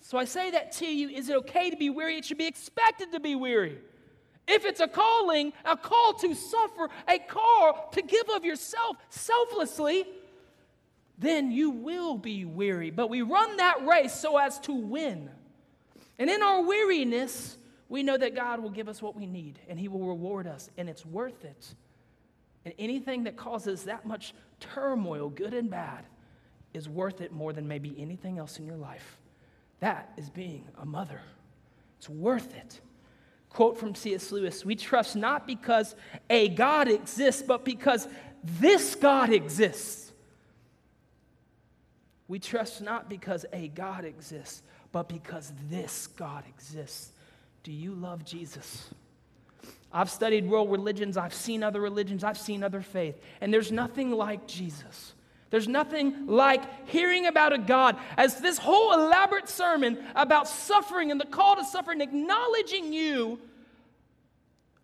So 0.00 0.18
I 0.18 0.24
say 0.24 0.50
that 0.50 0.72
to 0.72 0.86
you 0.86 1.10
is 1.10 1.28
it 1.28 1.36
okay 1.36 1.70
to 1.70 1.76
be 1.76 1.90
weary? 1.90 2.18
It 2.18 2.24
should 2.24 2.38
be 2.38 2.48
expected 2.48 3.12
to 3.12 3.20
be 3.20 3.36
weary. 3.36 3.78
If 4.52 4.64
it's 4.64 4.80
a 4.80 4.88
calling, 4.88 5.52
a 5.64 5.76
call 5.76 6.14
to 6.14 6.34
suffer, 6.34 6.88
a 7.06 7.18
call 7.20 7.88
to 7.92 8.02
give 8.02 8.28
of 8.30 8.44
yourself 8.44 8.96
selflessly, 9.08 10.04
then 11.16 11.52
you 11.52 11.70
will 11.70 12.16
be 12.16 12.44
weary. 12.44 12.90
But 12.90 13.10
we 13.10 13.22
run 13.22 13.58
that 13.58 13.86
race 13.86 14.12
so 14.12 14.38
as 14.38 14.58
to 14.60 14.72
win. 14.72 15.30
And 16.18 16.28
in 16.28 16.42
our 16.42 16.62
weariness, 16.62 17.58
we 17.88 18.02
know 18.02 18.16
that 18.16 18.34
God 18.34 18.60
will 18.60 18.70
give 18.70 18.88
us 18.88 19.00
what 19.00 19.14
we 19.14 19.24
need 19.24 19.60
and 19.68 19.78
He 19.78 19.86
will 19.86 20.06
reward 20.06 20.48
us, 20.48 20.68
and 20.76 20.88
it's 20.88 21.06
worth 21.06 21.44
it. 21.44 21.74
And 22.64 22.74
anything 22.78 23.24
that 23.24 23.36
causes 23.36 23.84
that 23.84 24.04
much 24.04 24.34
turmoil, 24.58 25.30
good 25.30 25.54
and 25.54 25.70
bad, 25.70 26.04
is 26.74 26.88
worth 26.88 27.20
it 27.20 27.32
more 27.32 27.52
than 27.52 27.68
maybe 27.68 27.94
anything 27.98 28.38
else 28.38 28.58
in 28.58 28.66
your 28.66 28.76
life. 28.76 29.18
That 29.78 30.12
is 30.16 30.28
being 30.28 30.66
a 30.78 30.84
mother. 30.84 31.20
It's 31.98 32.08
worth 32.08 32.54
it. 32.54 32.80
Quote 33.50 33.76
from 33.76 33.94
C.S. 33.94 34.32
Lewis 34.32 34.64
We 34.64 34.76
trust 34.76 35.16
not 35.16 35.46
because 35.46 35.94
a 36.30 36.48
God 36.48 36.88
exists, 36.88 37.42
but 37.42 37.64
because 37.64 38.08
this 38.42 38.94
God 38.94 39.30
exists. 39.30 40.12
We 42.28 42.38
trust 42.38 42.80
not 42.80 43.10
because 43.10 43.44
a 43.52 43.68
God 43.68 44.04
exists, 44.04 44.62
but 44.92 45.08
because 45.08 45.52
this 45.68 46.06
God 46.06 46.44
exists. 46.48 47.10
Do 47.64 47.72
you 47.72 47.92
love 47.92 48.24
Jesus? 48.24 48.88
I've 49.92 50.08
studied 50.08 50.48
world 50.48 50.70
religions, 50.70 51.16
I've 51.16 51.34
seen 51.34 51.64
other 51.64 51.80
religions, 51.80 52.22
I've 52.22 52.38
seen 52.38 52.62
other 52.62 52.80
faith, 52.80 53.20
and 53.40 53.52
there's 53.52 53.72
nothing 53.72 54.12
like 54.12 54.46
Jesus. 54.46 55.14
There's 55.50 55.68
nothing 55.68 56.26
like 56.26 56.88
hearing 56.88 57.26
about 57.26 57.52
a 57.52 57.58
God 57.58 57.96
as 58.16 58.40
this 58.40 58.58
whole 58.58 58.92
elaborate 58.92 59.48
sermon 59.48 59.98
about 60.14 60.48
suffering 60.48 61.10
and 61.10 61.20
the 61.20 61.26
call 61.26 61.56
to 61.56 61.64
suffer 61.64 61.90
and 61.90 62.00
acknowledging 62.00 62.92
you. 62.92 63.40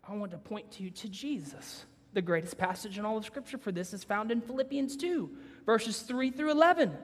I 0.09 0.15
want 0.15 0.33
to 0.33 0.39
point 0.39 0.71
to 0.73 0.83
you 0.83 0.91
to 0.91 1.09
Jesus. 1.09 1.85
The 2.13 2.23
greatest 2.23 2.59
passage 2.59 2.99
in 2.99 3.05
all 3.05 3.17
of 3.17 3.25
Scripture 3.25 3.59
for 3.59 3.71
this 3.71 3.95
is 3.95 4.03
found 4.03 4.31
in 4.31 4.41
Philippians 4.41 4.97
2, 4.97 5.31
verses 5.65 6.01
3 6.03 6.31
through 6.31 6.51
11 6.51 6.97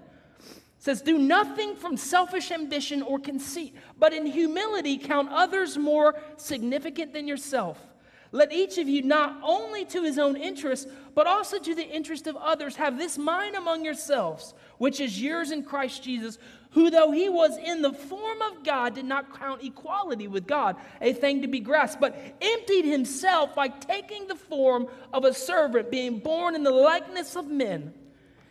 says, 0.83 1.01
Do 1.01 1.17
nothing 1.17 1.77
from 1.77 1.97
selfish 1.97 2.51
ambition 2.51 3.03
or 3.03 3.21
conceit, 3.21 3.77
but 3.97 4.13
in 4.13 4.27
humility 4.27 4.99
count 4.99 5.29
others 5.31 5.79
more 5.79 6.21
significant 6.37 7.13
than 7.13 7.29
yourself. 7.29 7.79
Let 8.35 8.51
each 8.51 8.79
of 8.79 8.89
you 8.89 9.03
not 9.03 9.39
only 9.43 9.85
to 9.87 10.03
his 10.03 10.19
own 10.19 10.37
interest, 10.37 10.89
but 11.15 11.27
also 11.27 11.59
to 11.59 11.75
the 11.75 11.87
interest 11.87 12.27
of 12.27 12.37
others 12.37 12.77
have 12.77 12.97
this 12.97 13.19
mind 13.19 13.55
among 13.55 13.85
yourselves, 13.85 14.55
which 14.79 15.01
is 15.01 15.21
yours 15.21 15.51
in 15.51 15.63
Christ 15.63 16.03
Jesus, 16.03 16.39
who, 16.71 16.89
though 16.89 17.11
he 17.11 17.29
was 17.29 17.59
in 17.59 17.83
the 17.83 17.93
form 17.93 18.41
of 18.41 18.65
God, 18.65 18.95
did 18.95 19.05
not 19.05 19.39
count 19.39 19.63
equality 19.63 20.29
with 20.29 20.47
God 20.47 20.77
a 21.03 21.13
thing 21.13 21.43
to 21.43 21.49
be 21.49 21.61
grasped, 21.61 22.01
but 22.01 22.17
emptied 22.41 22.87
himself 22.87 23.55
by 23.55 23.69
taking 23.69 24.27
the 24.27 24.35
form 24.35 24.87
of 25.13 25.27
a 25.27 25.35
servant, 25.35 25.91
being 25.91 26.19
born 26.19 26.55
in 26.55 26.63
the 26.63 26.71
likeness 26.71 27.37
of 27.37 27.49
men. 27.49 27.93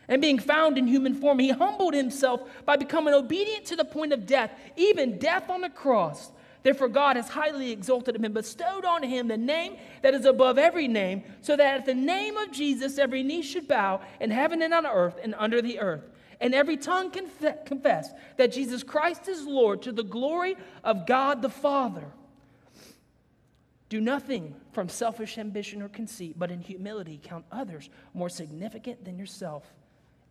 And 0.07 0.21
being 0.21 0.37
found 0.37 0.77
in 0.77 0.87
human 0.87 1.15
form, 1.15 1.39
he 1.39 1.49
humbled 1.49 1.95
himself 1.95 2.41
by 2.65 2.75
becoming 2.75 3.15
obedient 3.15 3.65
to 3.65 3.75
the 3.75 3.85
point 3.85 4.13
of 4.13 4.27
death, 4.27 4.51
even 4.75 5.17
death 5.17 5.49
on 5.49 5.61
the 5.61 5.69
cross. 5.69 6.31
Therefore, 6.63 6.89
God 6.89 7.15
has 7.15 7.29
highly 7.29 7.71
exalted 7.71 8.15
him 8.15 8.25
and 8.25 8.33
bestowed 8.33 8.85
on 8.85 9.01
him 9.01 9.27
the 9.27 9.37
name 9.37 9.77
that 10.03 10.13
is 10.13 10.25
above 10.25 10.57
every 10.57 10.87
name, 10.87 11.23
so 11.41 11.55
that 11.55 11.79
at 11.79 11.85
the 11.85 11.95
name 11.95 12.37
of 12.37 12.51
Jesus 12.51 12.97
every 12.97 13.23
knee 13.23 13.41
should 13.41 13.67
bow 13.67 14.01
in 14.19 14.29
heaven 14.29 14.61
and 14.61 14.73
on 14.73 14.85
earth 14.85 15.17
and 15.23 15.33
under 15.37 15.61
the 15.61 15.79
earth, 15.79 16.07
and 16.39 16.53
every 16.53 16.77
tongue 16.77 17.09
conf- 17.09 17.65
confess 17.65 18.11
that 18.37 18.51
Jesus 18.51 18.83
Christ 18.83 19.27
is 19.27 19.45
Lord 19.45 19.81
to 19.83 19.91
the 19.91 20.03
glory 20.03 20.55
of 20.83 21.07
God 21.07 21.41
the 21.41 21.49
Father. 21.49 22.05
Do 23.89 23.99
nothing 23.99 24.55
from 24.71 24.87
selfish 24.87 25.37
ambition 25.37 25.81
or 25.81 25.89
conceit, 25.89 26.35
but 26.37 26.51
in 26.51 26.61
humility 26.61 27.19
count 27.21 27.43
others 27.51 27.89
more 28.13 28.29
significant 28.29 29.03
than 29.03 29.17
yourself. 29.17 29.65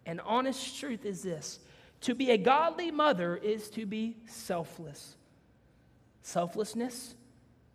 And 0.06 0.20
honest 0.22 0.78
truth 0.78 1.04
is 1.04 1.22
this 1.22 1.58
to 2.02 2.14
be 2.14 2.30
a 2.30 2.38
godly 2.38 2.90
mother 2.90 3.36
is 3.36 3.68
to 3.70 3.84
be 3.84 4.16
selfless 4.26 5.16
selflessness, 6.22 7.14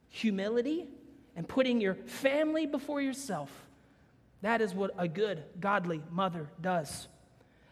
humility, 0.09 0.87
and 1.35 1.47
putting 1.47 1.81
your 1.81 1.95
family 1.95 2.65
before 2.65 3.01
yourself. 3.01 3.51
That 4.41 4.61
is 4.61 4.73
what 4.73 4.91
a 4.97 5.07
good, 5.07 5.43
godly 5.59 6.01
mother 6.11 6.49
does. 6.61 7.07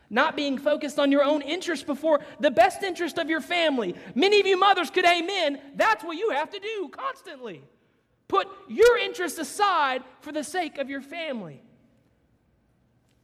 Not 0.10 0.36
being 0.36 0.58
focused 0.58 1.00
on 1.00 1.12
your 1.12 1.24
own 1.24 1.42
interest 1.42 1.86
before 1.86 2.20
the 2.40 2.52
best 2.52 2.84
interest 2.84 3.18
of 3.18 3.30
your 3.30 3.42
family. 3.42 3.96
Many 4.16 4.40
of 4.40 4.46
you 4.46 4.60
mothers 4.60 4.90
could 4.90 5.06
amen. 5.06 5.60
That's 5.76 6.04
what 6.04 6.18
you 6.18 6.32
have 6.32 6.50
to 6.52 6.60
do 6.60 6.90
constantly. 6.90 7.64
Put 8.28 8.48
your 8.68 8.98
interests 8.98 9.40
aside 9.40 10.04
for 10.22 10.32
the 10.32 10.44
sake 10.44 10.78
of 10.78 10.90
your 10.90 11.02
family. 11.02 11.62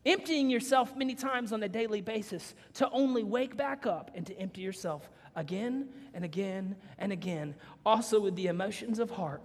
Emptying 0.09 0.49
yourself 0.49 0.95
many 0.95 1.13
times 1.13 1.53
on 1.53 1.61
a 1.61 1.69
daily 1.69 2.01
basis 2.01 2.55
to 2.73 2.89
only 2.89 3.23
wake 3.23 3.55
back 3.55 3.85
up 3.85 4.09
and 4.15 4.25
to 4.25 4.35
empty 4.39 4.61
yourself 4.61 5.07
again 5.35 5.87
and 6.15 6.25
again 6.25 6.75
and 6.97 7.11
again, 7.11 7.53
also 7.85 8.19
with 8.19 8.35
the 8.35 8.47
emotions 8.47 8.97
of 8.97 9.11
heart 9.11 9.43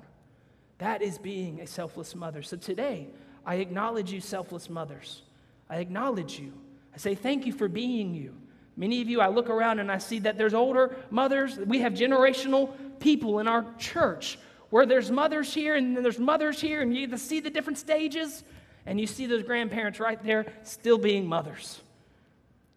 That 0.79 1.03
is 1.03 1.19
being 1.19 1.61
a 1.61 1.67
selfless 1.67 2.15
mother. 2.15 2.43
So 2.43 2.57
today, 2.57 3.09
I 3.45 3.57
acknowledge 3.57 4.11
you, 4.11 4.23
selfless 4.23 4.71
mothers. 4.71 5.23
I 5.69 5.77
acknowledge 5.77 6.39
you. 6.39 6.55
I 6.95 6.97
say 6.97 7.15
thank 7.15 7.45
you 7.45 7.53
for 7.53 7.69
being 7.69 8.15
you. 8.15 8.35
Many 8.77 9.03
of 9.03 9.09
you, 9.09 9.21
I 9.21 9.29
look 9.29 9.51
around 9.51 9.81
and 9.81 9.93
I 9.93 9.99
see 9.99 10.19
that 10.21 10.39
there's 10.39 10.55
older 10.55 10.97
mothers. 11.11 11.59
We 11.59 11.81
have 11.81 11.93
generational 11.93 12.73
people 13.01 13.39
in 13.39 13.49
our 13.49 13.67
church 13.79 14.39
where 14.71 14.87
there's 14.87 15.11
mothers 15.11 15.53
here 15.53 15.77
and 15.77 15.95
then 15.95 16.03
there's 16.03 16.19
mothers 16.19 16.59
here, 16.61 16.81
and 16.81 16.97
you 16.97 17.17
see 17.19 17.39
the 17.39 17.51
different 17.51 17.79
stages, 17.79 18.43
and 18.87 19.01
you 19.01 19.07
see 19.07 19.27
those 19.27 19.43
grandparents 19.43 20.01
right 20.01 20.23
there 20.23 20.47
still 20.63 20.99
being 20.99 21.27
mothers. 21.27 21.81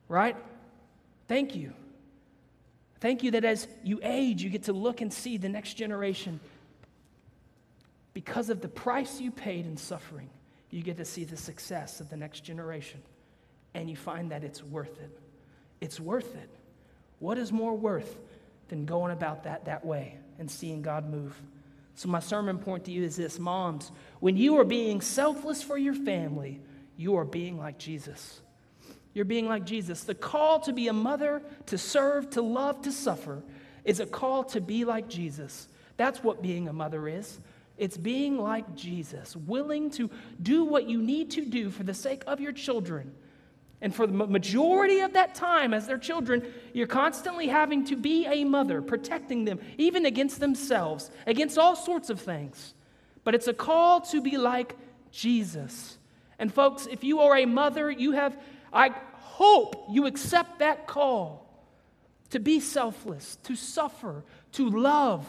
Right? 0.07 0.37
Thank 1.27 1.55
you. 1.55 1.73
Thank 2.99 3.23
you 3.23 3.31
that 3.31 3.45
as 3.45 3.67
you 3.83 3.99
age, 4.01 4.41
you 4.41 4.49
get 4.49 4.63
to 4.63 4.73
look 4.73 5.01
and 5.01 5.13
see 5.13 5.37
the 5.37 5.49
next 5.49 5.73
generation. 5.73 6.39
Because 8.13 8.49
of 8.49 8.61
the 8.61 8.67
price 8.67 9.19
you 9.19 9.31
paid 9.31 9.65
in 9.65 9.77
suffering, 9.77 10.29
you 10.71 10.81
get 10.81 10.97
to 10.97 11.05
see 11.05 11.23
the 11.23 11.37
success 11.37 11.99
of 11.99 12.09
the 12.09 12.17
next 12.17 12.41
generation. 12.41 13.01
And 13.73 13.89
you 13.89 13.95
find 13.95 14.31
that 14.31 14.43
it's 14.43 14.63
worth 14.63 14.99
it. 14.99 15.19
It's 15.81 15.99
worth 15.99 16.35
it. 16.35 16.49
What 17.19 17.37
is 17.37 17.51
more 17.51 17.75
worth 17.75 18.17
than 18.69 18.85
going 18.85 19.11
about 19.11 19.43
that 19.43 19.65
that 19.65 19.85
way 19.85 20.17
and 20.39 20.49
seeing 20.49 20.81
God 20.81 21.09
move? 21.09 21.39
So, 21.97 22.09
my 22.09 22.19
sermon 22.19 22.59
point 22.59 22.85
to 22.85 22.91
you 22.91 23.03
is 23.03 23.15
this 23.15 23.39
Moms, 23.39 23.91
when 24.19 24.37
you 24.37 24.59
are 24.59 24.63
being 24.63 25.01
selfless 25.01 25.63
for 25.63 25.79
your 25.79 25.95
family, 25.95 26.61
you 26.95 27.15
are 27.15 27.25
being 27.25 27.57
like 27.57 27.79
Jesus. 27.79 28.39
You're 29.15 29.25
being 29.25 29.47
like 29.47 29.65
Jesus. 29.65 30.03
The 30.03 30.13
call 30.13 30.59
to 30.59 30.73
be 30.73 30.89
a 30.89 30.93
mother, 30.93 31.41
to 31.65 31.77
serve, 31.79 32.29
to 32.31 32.43
love, 32.43 32.83
to 32.83 32.91
suffer 32.91 33.41
is 33.83 33.99
a 33.99 34.05
call 34.05 34.43
to 34.43 34.61
be 34.61 34.85
like 34.85 35.09
Jesus. 35.09 35.67
That's 35.97 36.23
what 36.23 36.43
being 36.43 36.67
a 36.67 36.73
mother 36.73 37.07
is. 37.07 37.39
It's 37.79 37.97
being 37.97 38.37
like 38.37 38.75
Jesus, 38.75 39.35
willing 39.35 39.89
to 39.91 40.11
do 40.39 40.65
what 40.65 40.87
you 40.87 41.01
need 41.01 41.31
to 41.31 41.45
do 41.45 41.71
for 41.71 41.81
the 41.81 41.95
sake 41.95 42.23
of 42.27 42.39
your 42.39 42.51
children. 42.51 43.11
And 43.81 43.93
for 43.93 44.07
the 44.07 44.13
majority 44.13 45.01
of 45.01 45.13
that 45.13 45.35
time, 45.35 45.73
as 45.73 45.85
their 45.85 45.99
children, 45.99 46.51
you're 46.73 46.87
constantly 46.87 47.47
having 47.47 47.85
to 47.85 47.95
be 47.95 48.25
a 48.25 48.43
mother, 48.43 48.81
protecting 48.81 49.45
them, 49.45 49.59
even 49.77 50.05
against 50.05 50.39
themselves, 50.39 51.11
against 51.27 51.59
all 51.59 51.75
sorts 51.75 52.09
of 52.09 52.19
things. 52.19 52.73
But 53.23 53.35
it's 53.35 53.47
a 53.47 53.53
call 53.53 54.01
to 54.01 54.21
be 54.21 54.37
like 54.37 54.75
Jesus. 55.11 55.97
And 56.39 56.51
folks, 56.51 56.87
if 56.87 57.03
you 57.03 57.19
are 57.19 57.37
a 57.37 57.45
mother, 57.45 57.91
you 57.91 58.13
have 58.13 58.37
I 58.73 58.89
hope 59.13 59.85
you 59.89 60.05
accept 60.07 60.59
that 60.59 60.87
call 60.87 61.47
to 62.29 62.39
be 62.39 62.59
selfless, 62.59 63.37
to 63.43 63.55
suffer, 63.55 64.23
to 64.53 64.69
love, 64.69 65.25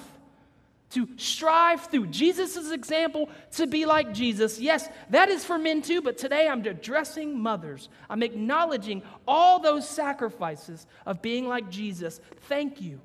to 0.91 1.09
strive 1.17 1.87
through 1.87 2.07
Jesus' 2.07 2.71
example 2.71 3.29
to 3.53 3.67
be 3.67 3.85
like 3.85 4.15
Jesus. 4.15 4.59
Yes, 4.59 4.89
that 5.11 5.29
is 5.29 5.45
for 5.45 5.59
men 5.59 5.83
too, 5.83 6.01
but 6.01 6.17
today 6.17 6.49
I'm 6.49 6.65
addressing 6.65 7.39
mothers. 7.39 7.89
I'm 8.09 8.23
acknowledging 8.23 9.03
all 9.27 9.61
those 9.61 9.89
sacrifices 9.89 10.87
of 11.05 11.21
being 11.21 11.47
like 11.47 11.71
Jesus. 11.71 12.21
Thank 12.49 12.81
you. 12.81 13.01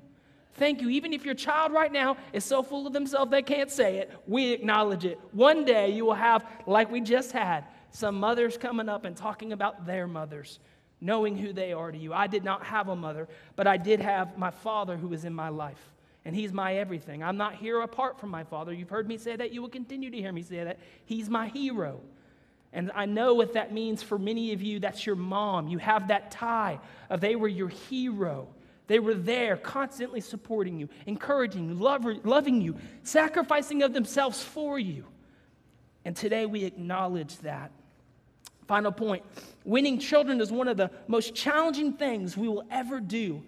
Thank 0.54 0.80
you. 0.80 0.88
Even 0.88 1.12
if 1.12 1.24
your 1.24 1.34
child 1.34 1.72
right 1.72 1.92
now 1.92 2.16
is 2.32 2.44
so 2.44 2.62
full 2.62 2.86
of 2.86 2.92
themselves 2.92 3.30
they 3.30 3.42
can't 3.42 3.70
say 3.70 3.98
it, 3.98 4.10
we 4.26 4.52
acknowledge 4.52 5.04
it. 5.04 5.18
One 5.32 5.64
day 5.64 5.90
you 5.90 6.04
will 6.06 6.14
have, 6.14 6.46
like 6.66 6.90
we 6.90 7.00
just 7.00 7.32
had, 7.32 7.64
some 7.90 8.16
mothers 8.16 8.56
coming 8.56 8.88
up 8.88 9.04
and 9.04 9.16
talking 9.16 9.52
about 9.52 9.86
their 9.86 10.08
mothers, 10.08 10.58
knowing 11.00 11.36
who 11.36 11.52
they 11.52 11.72
are 11.72 11.92
to 11.92 11.98
you. 11.98 12.12
I 12.12 12.26
did 12.26 12.44
not 12.44 12.64
have 12.64 12.88
a 12.88 12.96
mother, 12.96 13.28
but 13.56 13.66
I 13.66 13.76
did 13.76 14.00
have 14.00 14.38
my 14.38 14.50
father 14.50 14.96
who 14.96 15.08
was 15.08 15.24
in 15.24 15.34
my 15.34 15.48
life. 15.48 15.93
And 16.24 16.34
he's 16.34 16.52
my 16.52 16.76
everything. 16.76 17.22
I'm 17.22 17.36
not 17.36 17.54
here 17.56 17.82
apart 17.82 18.18
from 18.18 18.30
my 18.30 18.44
father. 18.44 18.72
You've 18.72 18.88
heard 18.88 19.06
me 19.06 19.18
say 19.18 19.36
that. 19.36 19.52
You 19.52 19.60
will 19.60 19.68
continue 19.68 20.10
to 20.10 20.16
hear 20.16 20.32
me 20.32 20.42
say 20.42 20.64
that. 20.64 20.78
He's 21.04 21.28
my 21.28 21.48
hero. 21.48 22.00
And 22.72 22.90
I 22.94 23.06
know 23.06 23.34
what 23.34 23.52
that 23.52 23.72
means 23.72 24.02
for 24.02 24.18
many 24.18 24.52
of 24.52 24.62
you. 24.62 24.80
That's 24.80 25.06
your 25.06 25.16
mom. 25.16 25.68
You 25.68 25.78
have 25.78 26.08
that 26.08 26.30
tie 26.30 26.80
of 27.10 27.20
they 27.20 27.36
were 27.36 27.48
your 27.48 27.68
hero. 27.68 28.48
They 28.86 28.98
were 28.98 29.14
there, 29.14 29.56
constantly 29.56 30.20
supporting 30.20 30.78
you, 30.78 30.88
encouraging 31.06 31.68
you, 31.68 31.74
loving 32.24 32.60
you, 32.60 32.76
sacrificing 33.02 33.82
of 33.82 33.92
themselves 33.92 34.42
for 34.42 34.78
you. 34.78 35.04
And 36.04 36.14
today 36.14 36.46
we 36.46 36.64
acknowledge 36.64 37.38
that. 37.38 37.70
Final 38.66 38.92
point 38.92 39.22
winning 39.64 39.98
children 39.98 40.40
is 40.40 40.50
one 40.50 40.68
of 40.68 40.76
the 40.76 40.90
most 41.06 41.34
challenging 41.34 41.92
things 41.92 42.36
we 42.36 42.48
will 42.48 42.64
ever 42.70 42.98
do. 42.98 43.42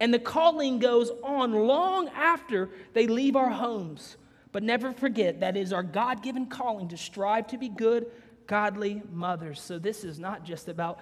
And 0.00 0.12
the 0.12 0.18
calling 0.18 0.78
goes 0.78 1.10
on 1.22 1.52
long 1.52 2.08
after 2.08 2.70
they 2.94 3.06
leave 3.06 3.36
our 3.36 3.50
homes. 3.50 4.16
But 4.52 4.62
never 4.62 4.92
forget 4.92 5.40
that 5.40 5.56
is 5.56 5.72
our 5.72 5.82
God 5.82 6.22
given 6.22 6.46
calling 6.46 6.88
to 6.88 6.96
strive 6.96 7.46
to 7.48 7.58
be 7.58 7.68
good, 7.68 8.06
godly 8.46 9.02
mothers. 9.12 9.60
So 9.60 9.78
this 9.78 10.02
is 10.02 10.18
not 10.18 10.44
just 10.44 10.68
about 10.68 10.98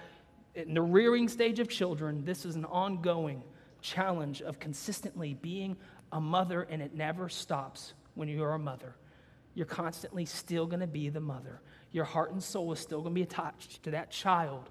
the 0.55 0.81
rearing 0.81 1.27
stage 1.27 1.59
of 1.59 1.69
children, 1.69 2.25
this 2.25 2.45
is 2.45 2.55
an 2.55 2.65
ongoing 2.65 3.41
challenge 3.81 4.41
of 4.41 4.59
consistently 4.59 5.33
being 5.33 5.77
a 6.11 6.19
mother, 6.19 6.63
and 6.63 6.81
it 6.81 6.93
never 6.93 7.29
stops 7.29 7.93
when 8.15 8.27
you're 8.27 8.53
a 8.53 8.59
mother. 8.59 8.95
You're 9.55 9.65
constantly 9.65 10.25
still 10.25 10.65
going 10.67 10.81
to 10.81 10.87
be 10.87 11.09
the 11.09 11.21
mother 11.21 11.61
your 11.91 12.05
heart 12.05 12.31
and 12.31 12.43
soul 12.43 12.71
is 12.71 12.79
still 12.79 13.01
going 13.01 13.13
to 13.13 13.19
be 13.19 13.23
attached 13.23 13.83
to 13.83 13.91
that 13.91 14.11
child 14.11 14.69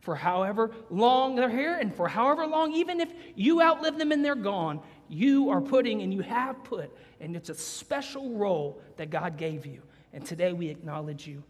for 0.00 0.14
however 0.16 0.72
long 0.88 1.36
they're 1.36 1.50
here 1.50 1.76
and 1.76 1.94
for 1.94 2.08
however 2.08 2.46
long, 2.46 2.72
even 2.72 3.00
if 3.00 3.12
you 3.34 3.62
outlive 3.62 3.98
them 3.98 4.12
and 4.12 4.24
they're 4.24 4.34
gone, 4.34 4.80
you 5.08 5.50
are 5.50 5.60
putting 5.60 6.02
and 6.02 6.12
you 6.12 6.20
have 6.20 6.62
put, 6.64 6.90
and 7.20 7.36
it's 7.36 7.50
a 7.50 7.54
special 7.54 8.30
role 8.36 8.80
that 8.96 9.10
God 9.10 9.36
gave 9.36 9.66
you. 9.66 9.82
And 10.12 10.24
today 10.24 10.52
we 10.52 10.68
acknowledge 10.68 11.26
you. 11.26 11.42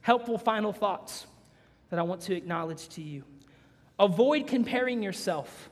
Helpful 0.00 0.38
final 0.38 0.72
thoughts 0.72 1.26
that 1.90 1.98
I 1.98 2.02
want 2.02 2.22
to 2.22 2.34
acknowledge 2.34 2.88
to 2.90 3.02
you. 3.02 3.24
Avoid 3.98 4.46
comparing 4.46 5.02
yourself. 5.02 5.70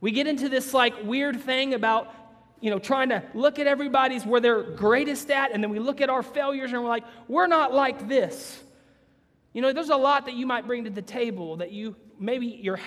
We 0.00 0.12
get 0.12 0.26
into 0.26 0.48
this 0.48 0.72
like 0.72 0.94
weird 1.02 1.40
thing 1.40 1.74
about 1.74 2.14
you 2.60 2.70
know, 2.70 2.78
trying 2.78 3.08
to 3.10 3.22
look 3.34 3.58
at 3.58 3.66
everybody's 3.66 4.26
where 4.26 4.40
they're 4.40 4.62
greatest 4.62 5.30
at, 5.30 5.52
and 5.52 5.62
then 5.62 5.70
we 5.70 5.78
look 5.78 6.00
at 6.00 6.10
our 6.10 6.22
failures 6.22 6.72
and 6.72 6.82
we're 6.82 6.88
like, 6.88 7.04
we're 7.28 7.46
not 7.46 7.72
like 7.72 8.08
this. 8.08 8.62
You 9.52 9.62
know, 9.62 9.72
there's 9.72 9.90
a 9.90 9.96
lot 9.96 10.26
that 10.26 10.34
you 10.34 10.46
might 10.46 10.66
bring 10.66 10.84
to 10.84 10.90
the 10.90 11.02
table 11.02 11.56
that 11.56 11.72
you 11.72 11.96
maybe 12.18 12.46
your 12.46 12.78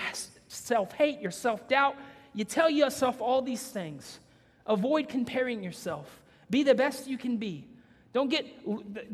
self 0.48 0.92
hate, 0.92 1.20
your 1.20 1.30
self 1.30 1.68
doubt. 1.68 1.96
You 2.34 2.44
tell 2.44 2.70
yourself 2.70 3.20
all 3.20 3.42
these 3.42 3.62
things. 3.62 4.20
Avoid 4.66 5.08
comparing 5.08 5.62
yourself. 5.62 6.22
Be 6.50 6.62
the 6.62 6.74
best 6.74 7.06
you 7.06 7.18
can 7.18 7.36
be. 7.36 7.66
Don't 8.12 8.28
get, 8.28 8.44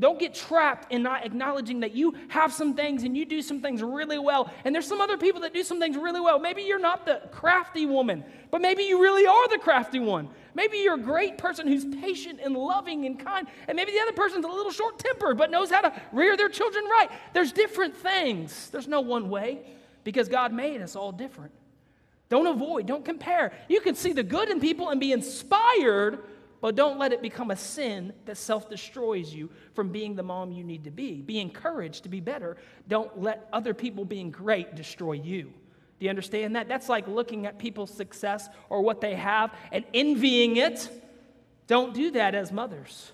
don't 0.01 0.19
get 0.19 0.35
trapped 0.35 0.93
in 0.93 1.05
not 1.05 1.25
acknowledging 1.25 1.81
that 1.81 1.95
you 1.95 2.17
have 2.29 2.53
some 2.53 2.75
things 2.75 3.05
and 3.05 3.17
you 3.17 3.25
do 3.25 3.41
some 3.43 3.61
things 3.61 3.81
really 3.81 4.19
well. 4.19 4.53
And 4.65 4.75
there's 4.75 4.89
some 4.89 5.01
other 5.01 5.17
people 5.17 5.41
that 5.43 5.55
do 5.55 5.63
some 5.63 5.79
things 5.79 5.97
really 5.97 6.21
well. 6.21 6.41
Maybe 6.41 6.63
you're 6.63 6.81
not 6.81 7.07
the 7.07 7.23
crafty 7.31 7.87
woman, 7.87 8.25
but 8.51 8.61
maybe 8.61 8.83
you 8.83 9.01
really 9.01 9.25
are 9.25 9.49
the 9.51 9.59
crafty 9.59 10.01
one. 10.01 10.29
Maybe 10.55 10.79
you're 10.79 10.95
a 10.95 10.99
great 10.99 11.39
person 11.39 11.67
who's 11.67 11.85
patient 11.85 12.41
and 12.43 12.55
loving 12.55 13.05
and 13.07 13.19
kind. 13.19 13.47
And 13.67 13.77
maybe 13.77 13.93
the 13.93 14.01
other 14.01 14.13
person's 14.13 14.45
a 14.45 14.49
little 14.49 14.73
short 14.73 14.99
tempered, 14.99 15.39
but 15.39 15.51
knows 15.51 15.71
how 15.71 15.83
to 15.83 16.03
rear 16.13 16.37
their 16.37 16.49
children 16.49 16.85
right. 16.85 17.11
There's 17.33 17.53
different 17.53 17.97
things. 17.97 18.71
There's 18.71 18.89
no 18.89 19.01
one 19.01 19.31
way 19.31 19.61
because 20.05 20.29
God 20.29 20.53
made 20.53 20.81
us 20.81 20.97
all 20.97 21.13
different. 21.13 21.53
Don't 22.29 22.47
avoid, 22.47 22.87
don't 22.87 23.05
compare. 23.05 23.53
You 23.69 23.81
can 23.81 23.95
see 23.95 24.13
the 24.13 24.23
good 24.23 24.51
in 24.51 24.61
people 24.61 24.91
and 24.91 25.01
be 25.01 25.13
inspired 25.13 26.19
but 26.61 26.75
don't 26.75 26.99
let 26.99 27.13
it 27.13 27.23
become 27.23 27.51
a 27.51 27.57
sin 27.57 28.13
that 28.25 28.37
self 28.37 28.69
destroys 28.69 29.33
you 29.33 29.51
from 29.75 29.91
being 29.91 30.17
the 30.17 30.23
mom 30.23 30.51
you 30.51 30.65
need 30.65 30.85
to 30.85 30.91
be. 30.91 31.23
Be 31.23 31.39
encouraged 31.39 32.03
to 32.03 32.09
be 32.09 32.21
better. 32.21 32.57
Don't 32.89 33.21
let 33.21 33.49
other 33.53 33.75
people 33.75 34.05
being 34.05 34.31
great 34.31 34.75
destroy 34.75 35.13
you. 35.13 35.53
Do 35.99 36.05
you 36.05 36.11
understand 36.11 36.57
that? 36.57 36.69
That's 36.69 36.89
like 36.89 37.09
looking 37.09 37.47
at 37.47 37.59
people's 37.59 37.91
success 37.91 38.49
or 38.69 38.83
what 38.83 39.01
they 39.01 39.15
have 39.15 39.53
and 39.73 39.85
envying 39.93 40.57
it. 40.57 40.89
Don't 41.67 41.93
do 41.93 42.13
that 42.13 42.35
as 42.35 42.53
mothers. 42.53 43.13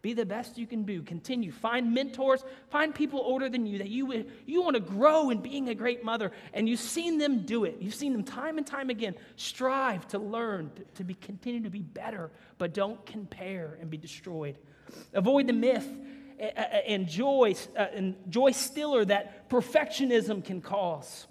Be 0.00 0.12
the 0.12 0.26
best 0.26 0.58
you 0.58 0.66
can 0.66 0.84
do. 0.84 1.02
Continue. 1.02 1.50
Find 1.50 1.92
mentors. 1.92 2.44
Find 2.70 2.94
people 2.94 3.20
older 3.20 3.48
than 3.48 3.66
you 3.66 3.78
that 3.78 3.88
you, 3.88 4.26
you 4.46 4.62
want 4.62 4.74
to 4.74 4.80
grow 4.80 5.30
in 5.30 5.38
being 5.38 5.68
a 5.70 5.74
great 5.74 6.04
mother. 6.04 6.30
And 6.54 6.68
you've 6.68 6.78
seen 6.78 7.18
them 7.18 7.44
do 7.44 7.64
it. 7.64 7.78
You've 7.80 7.94
seen 7.94 8.12
them 8.12 8.22
time 8.22 8.58
and 8.58 8.66
time 8.66 8.90
again. 8.90 9.16
Strive 9.34 10.06
to 10.08 10.18
learn, 10.20 10.70
to, 10.94 11.04
be, 11.04 11.14
continue 11.14 11.62
to 11.64 11.70
be 11.70 11.82
better, 11.82 12.30
but 12.58 12.72
don't 12.72 13.04
compare 13.06 13.76
and 13.80 13.90
be 13.90 13.96
destroyed. 13.96 14.56
Avoid 15.14 15.48
the 15.48 15.52
myth 15.52 15.88
and 16.38 17.08
joy, 17.08 17.54
uh, 17.76 17.86
and 17.92 18.14
joy 18.28 18.52
stiller 18.52 19.04
that 19.04 19.50
perfectionism 19.50 20.44
can 20.44 20.60
cause. 20.60 21.26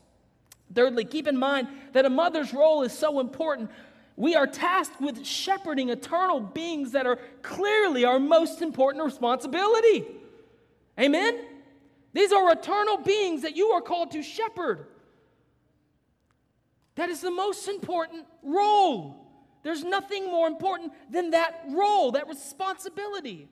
Thirdly, 0.73 1.05
keep 1.05 1.27
in 1.27 1.37
mind 1.37 1.67
that 1.93 2.05
a 2.05 2.09
mother's 2.09 2.53
role 2.53 2.83
is 2.83 2.91
so 2.91 3.19
important 3.19 3.69
we 4.17 4.35
are 4.35 4.47
tasked 4.47 4.99
with 4.99 5.23
shepherding 5.25 5.89
eternal 5.89 6.39
beings 6.39 6.91
that 6.93 7.05
are 7.05 7.19
clearly 7.43 8.03
our 8.03 8.19
most 8.19 8.63
important 8.63 9.05
responsibility. 9.05 10.05
Amen? 10.99 11.39
These 12.13 12.31
are 12.33 12.51
eternal 12.51 12.97
beings 12.97 13.43
that 13.43 13.55
you 13.55 13.67
are 13.69 13.81
called 13.81 14.11
to 14.11 14.23
shepherd. 14.23 14.87
That 16.95 17.09
is 17.09 17.21
the 17.21 17.29
most 17.29 17.67
important 17.67 18.25
role. 18.41 19.23
There's 19.61 19.83
nothing 19.83 20.25
more 20.25 20.47
important 20.47 20.93
than 21.11 21.29
that 21.29 21.65
role, 21.69 22.13
that 22.13 22.27
responsibility. 22.27 23.47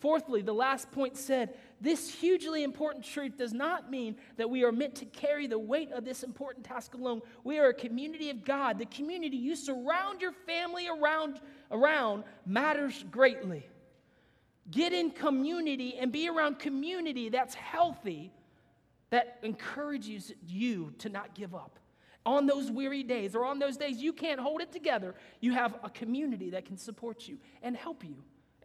Fourthly, 0.00 0.40
the 0.40 0.54
last 0.54 0.90
point 0.90 1.18
said 1.18 1.54
this 1.78 2.12
hugely 2.12 2.62
important 2.62 3.04
truth 3.04 3.36
does 3.36 3.52
not 3.52 3.90
mean 3.90 4.16
that 4.38 4.48
we 4.48 4.64
are 4.64 4.72
meant 4.72 4.94
to 4.96 5.04
carry 5.04 5.46
the 5.46 5.58
weight 5.58 5.92
of 5.92 6.06
this 6.06 6.22
important 6.22 6.64
task 6.64 6.94
alone. 6.94 7.20
We 7.44 7.58
are 7.58 7.68
a 7.68 7.74
community 7.74 8.30
of 8.30 8.42
God. 8.42 8.78
The 8.78 8.86
community 8.86 9.36
you 9.36 9.54
surround 9.54 10.22
your 10.22 10.32
family 10.32 10.88
around, 10.88 11.40
around 11.70 12.24
matters 12.46 13.04
greatly. 13.10 13.66
Get 14.70 14.94
in 14.94 15.10
community 15.10 15.96
and 15.98 16.10
be 16.10 16.30
around 16.30 16.58
community 16.58 17.28
that's 17.28 17.54
healthy, 17.54 18.32
that 19.10 19.38
encourages 19.42 20.32
you 20.46 20.94
to 20.98 21.10
not 21.10 21.34
give 21.34 21.54
up. 21.54 21.78
On 22.24 22.46
those 22.46 22.70
weary 22.70 23.02
days 23.02 23.34
or 23.34 23.44
on 23.44 23.58
those 23.58 23.76
days 23.76 23.98
you 23.98 24.14
can't 24.14 24.40
hold 24.40 24.62
it 24.62 24.72
together, 24.72 25.14
you 25.40 25.52
have 25.52 25.76
a 25.82 25.90
community 25.90 26.50
that 26.50 26.64
can 26.64 26.78
support 26.78 27.28
you 27.28 27.36
and 27.62 27.76
help 27.76 28.02
you. 28.02 28.16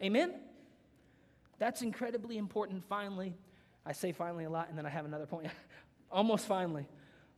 Amen? 0.02 0.34
That's 1.58 1.82
incredibly 1.82 2.38
important. 2.38 2.84
Finally, 2.88 3.34
I 3.84 3.92
say 3.92 4.12
finally 4.12 4.44
a 4.44 4.50
lot 4.50 4.68
and 4.68 4.76
then 4.76 4.86
I 4.86 4.90
have 4.90 5.04
another 5.04 5.26
point. 5.26 5.48
Almost 6.10 6.46
finally. 6.46 6.86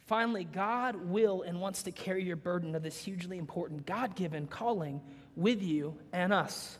Finally, 0.06 0.44
God 0.44 0.96
will 0.96 1.42
and 1.42 1.60
wants 1.60 1.82
to 1.82 1.90
carry 1.90 2.24
your 2.24 2.36
burden 2.36 2.74
of 2.74 2.82
this 2.82 2.98
hugely 2.98 3.36
important 3.36 3.84
God 3.84 4.16
given 4.16 4.46
calling 4.46 5.00
with 5.36 5.62
you 5.62 5.98
and 6.12 6.32
us. 6.32 6.78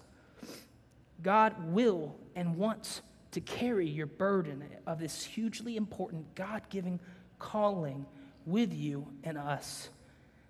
God 1.22 1.54
will 1.72 2.16
and 2.34 2.56
wants 2.56 3.02
to 3.32 3.40
carry 3.40 3.86
your 3.86 4.06
burden 4.06 4.64
of 4.86 4.98
this 4.98 5.24
hugely 5.24 5.76
important 5.76 6.34
God 6.34 6.62
given 6.70 7.00
calling 7.38 8.06
with 8.46 8.72
you 8.72 9.06
and 9.24 9.36
us. 9.36 9.90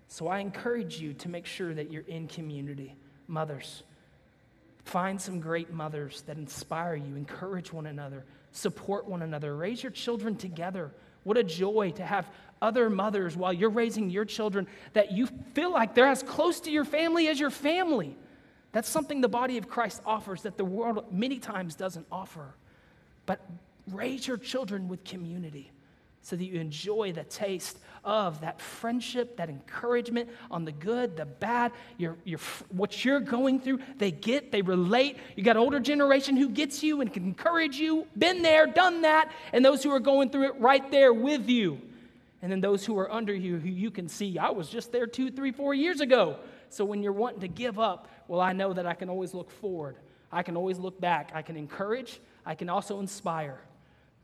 So 0.07 0.27
I 0.27 0.39
encourage 0.39 0.99
you 0.99 1.13
to 1.15 1.29
make 1.29 1.45
sure 1.45 1.73
that 1.73 1.91
you're 1.91 2.03
in 2.03 2.27
community. 2.27 2.95
Mothers, 3.27 3.83
find 4.89 5.21
some 5.21 5.39
great 5.39 5.71
mothers 5.71 6.23
that 6.23 6.37
inspire 6.37 6.95
you, 6.95 7.15
encourage 7.15 7.71
one 7.71 7.85
another, 7.85 8.25
support 8.51 9.07
one 9.07 9.21
another, 9.21 9.55
raise 9.55 9.83
your 9.83 9.91
children 9.91 10.35
together. 10.35 10.91
What 11.23 11.37
a 11.37 11.43
joy 11.43 11.91
to 11.91 12.03
have 12.03 12.29
other 12.61 12.89
mothers 12.89 13.37
while 13.37 13.53
you're 13.53 13.69
raising 13.69 14.09
your 14.09 14.25
children 14.25 14.67
that 14.93 15.11
you 15.11 15.27
feel 15.53 15.71
like 15.71 15.93
they're 15.93 16.07
as 16.07 16.23
close 16.23 16.59
to 16.61 16.71
your 16.71 16.85
family 16.85 17.27
as 17.27 17.39
your 17.39 17.51
family. 17.51 18.17
That's 18.71 18.89
something 18.89 19.21
the 19.21 19.29
body 19.29 19.57
of 19.57 19.69
Christ 19.69 20.01
offers 20.05 20.41
that 20.43 20.57
the 20.57 20.65
world 20.65 21.05
many 21.11 21.39
times 21.39 21.75
doesn't 21.75 22.07
offer. 22.11 22.55
But 23.25 23.39
raise 23.91 24.27
your 24.27 24.37
children 24.37 24.87
with 24.87 25.03
community 25.03 25.71
so 26.21 26.35
that 26.35 26.43
you 26.43 26.59
enjoy 26.59 27.11
the 27.11 27.23
taste 27.23 27.79
of 28.03 28.41
that 28.41 28.61
friendship, 28.61 29.37
that 29.37 29.49
encouragement 29.49 30.29
on 30.49 30.65
the 30.65 30.71
good, 30.71 31.17
the 31.17 31.25
bad, 31.25 31.71
your, 31.97 32.15
your, 32.23 32.39
what 32.69 33.03
you're 33.03 33.19
going 33.19 33.59
through. 33.59 33.79
They 33.97 34.11
get, 34.11 34.51
they 34.51 34.61
relate. 34.61 35.17
You 35.35 35.43
got 35.43 35.57
older 35.57 35.79
generation 35.79 36.37
who 36.37 36.49
gets 36.49 36.81
you 36.81 37.01
and 37.01 37.13
can 37.13 37.23
encourage 37.23 37.77
you, 37.77 38.07
been 38.17 38.41
there, 38.41 38.67
done 38.67 39.01
that, 39.01 39.31
and 39.53 39.63
those 39.63 39.83
who 39.83 39.91
are 39.91 39.99
going 39.99 40.29
through 40.29 40.47
it 40.47 40.59
right 40.59 40.89
there 40.91 41.13
with 41.13 41.49
you. 41.49 41.81
And 42.41 42.51
then 42.51 42.61
those 42.61 42.85
who 42.85 42.97
are 42.97 43.11
under 43.11 43.33
you 43.33 43.57
who 43.57 43.67
you 43.67 43.91
can 43.91 44.07
see, 44.07 44.37
I 44.37 44.49
was 44.51 44.69
just 44.69 44.91
there 44.91 45.07
two, 45.07 45.29
three, 45.29 45.51
four 45.51 45.73
years 45.73 45.99
ago. 45.99 46.37
So 46.69 46.85
when 46.85 47.03
you're 47.03 47.11
wanting 47.11 47.41
to 47.41 47.47
give 47.47 47.79
up, 47.79 48.07
well, 48.27 48.39
I 48.39 48.53
know 48.53 48.71
that 48.73 48.85
I 48.85 48.93
can 48.93 49.09
always 49.09 49.33
look 49.33 49.51
forward. 49.51 49.97
I 50.31 50.43
can 50.43 50.55
always 50.55 50.77
look 50.77 51.01
back. 51.01 51.31
I 51.33 51.41
can 51.41 51.57
encourage. 51.57 52.21
I 52.45 52.55
can 52.55 52.69
also 52.69 52.99
inspire. 52.99 53.59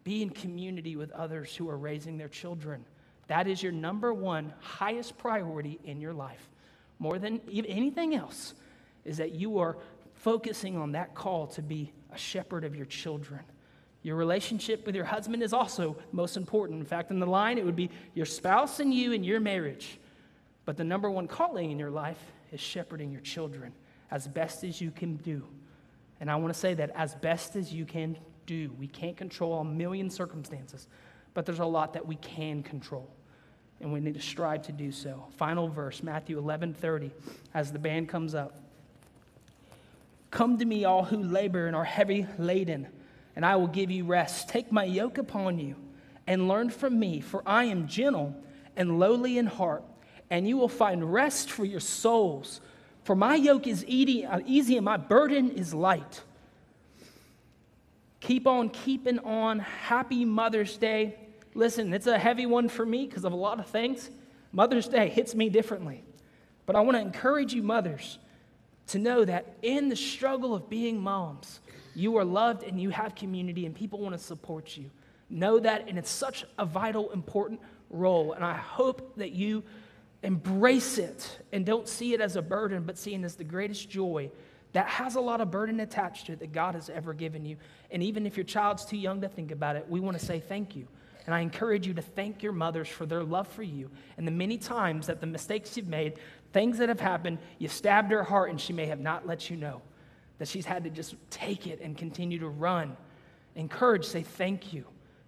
Be 0.05 0.21
in 0.21 0.29
community 0.29 0.95
with 0.95 1.11
others 1.11 1.53
who 1.53 1.69
are 1.69 1.77
raising 1.77 2.17
their 2.17 2.29
children. 2.29 2.85
That 3.27 3.47
is 3.47 3.61
your 3.61 3.73
number 3.73 4.13
one 4.13 4.53
highest 4.61 5.17
priority 5.17 5.79
in 5.83 5.99
your 5.99 6.13
life. 6.13 6.47
More 6.99 7.19
than 7.19 7.41
anything 7.51 8.15
else, 8.15 8.53
is 9.03 9.17
that 9.17 9.33
you 9.33 9.59
are 9.59 9.77
focusing 10.13 10.77
on 10.77 10.93
that 10.93 11.13
call 11.13 11.47
to 11.47 11.61
be 11.61 11.91
a 12.13 12.17
shepherd 12.17 12.63
of 12.63 12.75
your 12.75 12.85
children. 12.85 13.41
Your 14.01 14.15
relationship 14.15 14.85
with 14.85 14.95
your 14.95 15.05
husband 15.05 15.41
is 15.41 15.53
also 15.53 15.97
most 16.11 16.37
important. 16.37 16.79
In 16.79 16.85
fact, 16.85 17.11
in 17.11 17.19
the 17.19 17.25
line, 17.25 17.57
it 17.57 17.65
would 17.65 17.75
be 17.75 17.89
your 18.13 18.25
spouse 18.25 18.79
and 18.79 18.93
you 18.93 19.13
and 19.13 19.25
your 19.25 19.39
marriage. 19.39 19.99
But 20.65 20.77
the 20.77 20.83
number 20.83 21.09
one 21.09 21.27
calling 21.27 21.71
in 21.71 21.79
your 21.79 21.91
life 21.91 22.19
is 22.51 22.59
shepherding 22.59 23.11
your 23.11 23.21
children 23.21 23.73
as 24.11 24.27
best 24.27 24.63
as 24.63 24.79
you 24.79 24.91
can 24.91 25.17
do. 25.17 25.43
And 26.19 26.29
I 26.29 26.35
want 26.35 26.53
to 26.53 26.59
say 26.59 26.75
that 26.75 26.91
as 26.95 27.15
best 27.15 27.55
as 27.55 27.73
you 27.73 27.85
can 27.85 28.17
do. 28.45 28.71
We 28.79 28.87
can't 28.87 29.17
control 29.17 29.59
a 29.59 29.65
million 29.65 30.09
circumstances, 30.09 30.87
but 31.33 31.45
there's 31.45 31.59
a 31.59 31.65
lot 31.65 31.93
that 31.93 32.05
we 32.05 32.15
can 32.15 32.63
control. 32.63 33.09
And 33.81 33.91
we 33.91 33.99
need 33.99 34.13
to 34.13 34.21
strive 34.21 34.63
to 34.63 34.71
do 34.71 34.91
so. 34.91 35.25
Final 35.37 35.67
verse, 35.67 36.01
Matthew 36.01 36.37
11 36.37 36.73
30, 36.73 37.11
as 37.53 37.71
the 37.71 37.79
band 37.79 38.07
comes 38.07 38.33
up. 38.33 38.57
Come 40.31 40.57
to 40.57 40.65
me, 40.65 40.85
all 40.85 41.03
who 41.03 41.21
labor 41.21 41.67
and 41.67 41.75
are 41.75 41.83
heavy 41.83 42.25
laden, 42.37 42.87
and 43.35 43.45
I 43.45 43.55
will 43.55 43.67
give 43.67 43.91
you 43.91 44.05
rest. 44.05 44.49
Take 44.49 44.71
my 44.71 44.83
yoke 44.83 45.17
upon 45.17 45.59
you 45.59 45.75
and 46.27 46.47
learn 46.47 46.69
from 46.69 46.99
me, 46.99 47.21
for 47.21 47.43
I 47.45 47.65
am 47.65 47.87
gentle 47.87 48.35
and 48.75 48.99
lowly 48.99 49.37
in 49.37 49.45
heart, 49.45 49.83
and 50.29 50.47
you 50.47 50.57
will 50.57 50.69
find 50.69 51.13
rest 51.13 51.51
for 51.51 51.65
your 51.65 51.79
souls. 51.79 52.61
For 53.03 53.15
my 53.15 53.35
yoke 53.35 53.67
is 53.67 53.85
easy 53.85 54.25
uh, 54.25 54.39
and 54.39 54.85
my 54.85 54.97
burden 54.97 55.51
is 55.51 55.73
light. 55.73 56.21
Keep 58.25 58.47
on 58.47 58.69
keeping 58.69 59.19
on. 59.19 59.59
Happy 59.59 60.25
Mother's 60.25 60.77
Day. 60.77 61.15
Listen, 61.53 61.93
it's 61.93 62.07
a 62.07 62.17
heavy 62.17 62.47
one 62.47 62.69
for 62.69 62.83
me 62.83 63.05
because 63.05 63.23
of 63.23 63.33
a 63.33 63.35
lot 63.35 63.59
of 63.59 63.67
things. 63.67 64.09
Mother's 64.51 64.87
Day 64.87 65.09
hits 65.09 65.35
me 65.35 65.47
differently. 65.47 66.03
But 66.65 66.75
I 66.75 66.81
want 66.81 66.97
to 66.97 67.01
encourage 67.01 67.53
you, 67.53 67.61
mothers, 67.61 68.17
to 68.87 68.97
know 68.97 69.25
that 69.25 69.57
in 69.61 69.89
the 69.89 69.95
struggle 69.95 70.55
of 70.55 70.71
being 70.71 70.99
moms, 70.99 71.59
you 71.93 72.17
are 72.17 72.25
loved 72.25 72.63
and 72.63 72.81
you 72.81 72.89
have 72.89 73.13
community 73.13 73.67
and 73.67 73.75
people 73.75 73.99
want 73.99 74.17
to 74.17 74.23
support 74.23 74.75
you. 74.75 74.89
Know 75.29 75.59
that, 75.59 75.87
and 75.87 75.99
it's 75.99 76.09
such 76.09 76.45
a 76.57 76.65
vital, 76.65 77.11
important 77.11 77.61
role. 77.91 78.33
And 78.33 78.43
I 78.43 78.57
hope 78.57 79.17
that 79.17 79.33
you 79.33 79.63
embrace 80.23 80.97
it 80.97 81.41
and 81.53 81.63
don't 81.63 81.87
see 81.87 82.15
it 82.15 82.21
as 82.21 82.37
a 82.37 82.41
burden, 82.41 82.85
but 82.85 82.97
see 82.97 83.13
it 83.13 83.23
as 83.23 83.35
the 83.35 83.43
greatest 83.43 83.87
joy 83.87 84.31
that 84.75 84.87
has 84.87 85.15
a 85.15 85.21
lot 85.21 85.39
of 85.39 85.51
burden 85.51 85.79
attached 85.79 86.25
to 86.25 86.33
it 86.33 86.39
that 86.39 86.51
God 86.51 86.75
has 86.75 86.89
ever 86.89 87.13
given 87.13 87.45
you. 87.45 87.55
And 87.91 88.03
even 88.03 88.25
if 88.25 88.35
your 88.35 88.43
child's 88.43 88.83
too 88.83 88.97
young 88.97 89.21
to 89.21 89.29
think 89.29 89.51
about 89.51 89.77
it, 89.77 89.85
we 89.87 90.01
want 90.01 90.19
to 90.19 90.25
say 90.25 90.41
thank 90.41 90.75
you. 90.75 90.85
And 91.25 91.33
I 91.33 91.39
encourage 91.39 91.87
you 91.87 91.93
to 91.93 92.01
thank 92.01 92.43
your 92.43 92.51
mothers 92.51 92.89
for 92.89 93.05
their 93.05 93.23
love 93.23 93.47
for 93.47 93.63
you 93.63 93.89
and 94.17 94.27
the 94.27 94.33
many 94.33 94.57
times 94.57 95.07
that 95.07 95.21
the 95.21 95.27
mistakes 95.27 95.77
you've 95.77 95.87
made, 95.87 96.19
things 96.51 96.77
that 96.79 96.89
have 96.89 96.99
happened, 96.99 97.37
you 97.57 97.69
stabbed 97.69 98.11
her 98.11 98.21
heart 98.21 98.49
and 98.49 98.59
she 98.59 98.73
may 98.73 98.85
have 98.87 98.99
not 98.99 99.25
let 99.25 99.49
you 99.49 99.55
know. 99.55 99.81
That 100.39 100.49
she's 100.49 100.65
had 100.65 100.83
to 100.83 100.89
just 100.89 101.15
take 101.29 101.67
it 101.67 101.79
and 101.79 101.97
continue 101.97 102.39
to 102.39 102.49
run. 102.49 102.97
Encourage, 103.55 104.03
say 104.03 104.23
thank 104.23 104.73
you. 104.73 104.83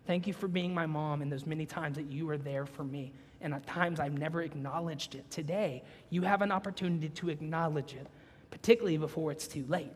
Thank 0.06 0.28
you 0.28 0.34
for 0.34 0.50
being 0.50 0.74
my 0.74 0.88
mom 0.88 1.22
and 1.22 1.32
those 1.32 1.46
many 1.46 1.66
times 1.66 1.96
that 1.96 2.12
you 2.12 2.26
were 2.26 2.38
there 2.38 2.66
for 2.66 2.84
me. 2.84 3.14
And 3.40 3.54
at 3.54 3.66
times 3.66 4.02
I've 4.02 4.20
never 4.20 4.42
acknowledged 4.42 5.16
it. 5.16 5.32
Today, 5.32 5.84
you 6.10 6.24
have 6.24 6.42
an 6.42 6.52
opportunity 6.52 7.08
to 7.08 7.30
acknowledge 7.30 7.94
it 7.94 8.08
particularly 8.52 8.98
before 8.98 9.32
it's 9.32 9.48
too 9.48 9.66
late. 9.68 9.92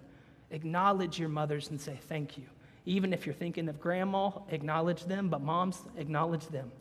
Acknowledge 0.51 1.19
your 1.19 1.29
mothers 1.29 1.69
and 1.69 1.79
say 1.79 1.97
thank 2.07 2.37
you. 2.37 2.43
Even 2.85 3.13
if 3.13 3.25
you're 3.25 3.35
thinking 3.35 3.69
of 3.69 3.79
grandma, 3.79 4.31
acknowledge 4.49 5.05
them, 5.05 5.29
but 5.29 5.41
moms, 5.41 5.79
acknowledge 5.97 6.45
them. 6.47 6.71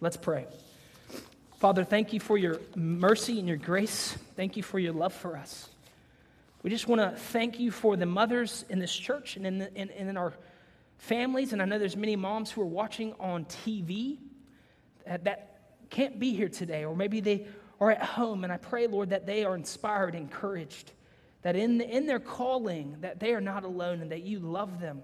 Let's 0.00 0.16
pray. 0.16 0.46
Father, 1.58 1.82
thank 1.82 2.12
you 2.12 2.20
for 2.20 2.38
your 2.38 2.60
mercy 2.76 3.38
and 3.38 3.48
your 3.48 3.56
grace. 3.56 4.16
Thank 4.36 4.56
you 4.56 4.62
for 4.62 4.78
your 4.78 4.92
love 4.92 5.12
for 5.12 5.36
us. 5.36 5.68
We 6.62 6.70
just 6.70 6.86
want 6.86 7.00
to 7.00 7.16
thank 7.16 7.58
you 7.58 7.70
for 7.70 7.96
the 7.96 8.06
mothers 8.06 8.64
in 8.68 8.78
this 8.78 8.94
church 8.94 9.36
and 9.36 9.46
in, 9.46 9.58
the, 9.58 9.74
in, 9.74 9.90
in 9.90 10.16
our 10.16 10.32
families. 10.98 11.52
And 11.52 11.60
I 11.60 11.64
know 11.64 11.78
there's 11.78 11.96
many 11.96 12.16
moms 12.16 12.50
who 12.50 12.62
are 12.62 12.66
watching 12.66 13.14
on 13.18 13.44
TV 13.46 14.18
that, 15.04 15.24
that 15.24 15.60
can't 15.90 16.18
be 16.18 16.34
here 16.34 16.48
today, 16.48 16.84
or 16.84 16.94
maybe 16.94 17.20
they 17.20 17.46
are 17.80 17.90
at 17.90 18.02
home. 18.02 18.44
And 18.44 18.52
I 18.52 18.56
pray, 18.56 18.86
Lord, 18.86 19.10
that 19.10 19.26
they 19.26 19.44
are 19.44 19.54
inspired, 19.54 20.14
encouraged 20.14 20.92
that 21.42 21.56
in, 21.56 21.78
the, 21.78 21.88
in 21.88 22.06
their 22.06 22.18
calling 22.18 22.96
that 23.00 23.20
they 23.20 23.32
are 23.32 23.40
not 23.40 23.64
alone 23.64 24.02
and 24.02 24.10
that 24.10 24.22
you 24.22 24.38
love 24.40 24.80
them 24.80 25.02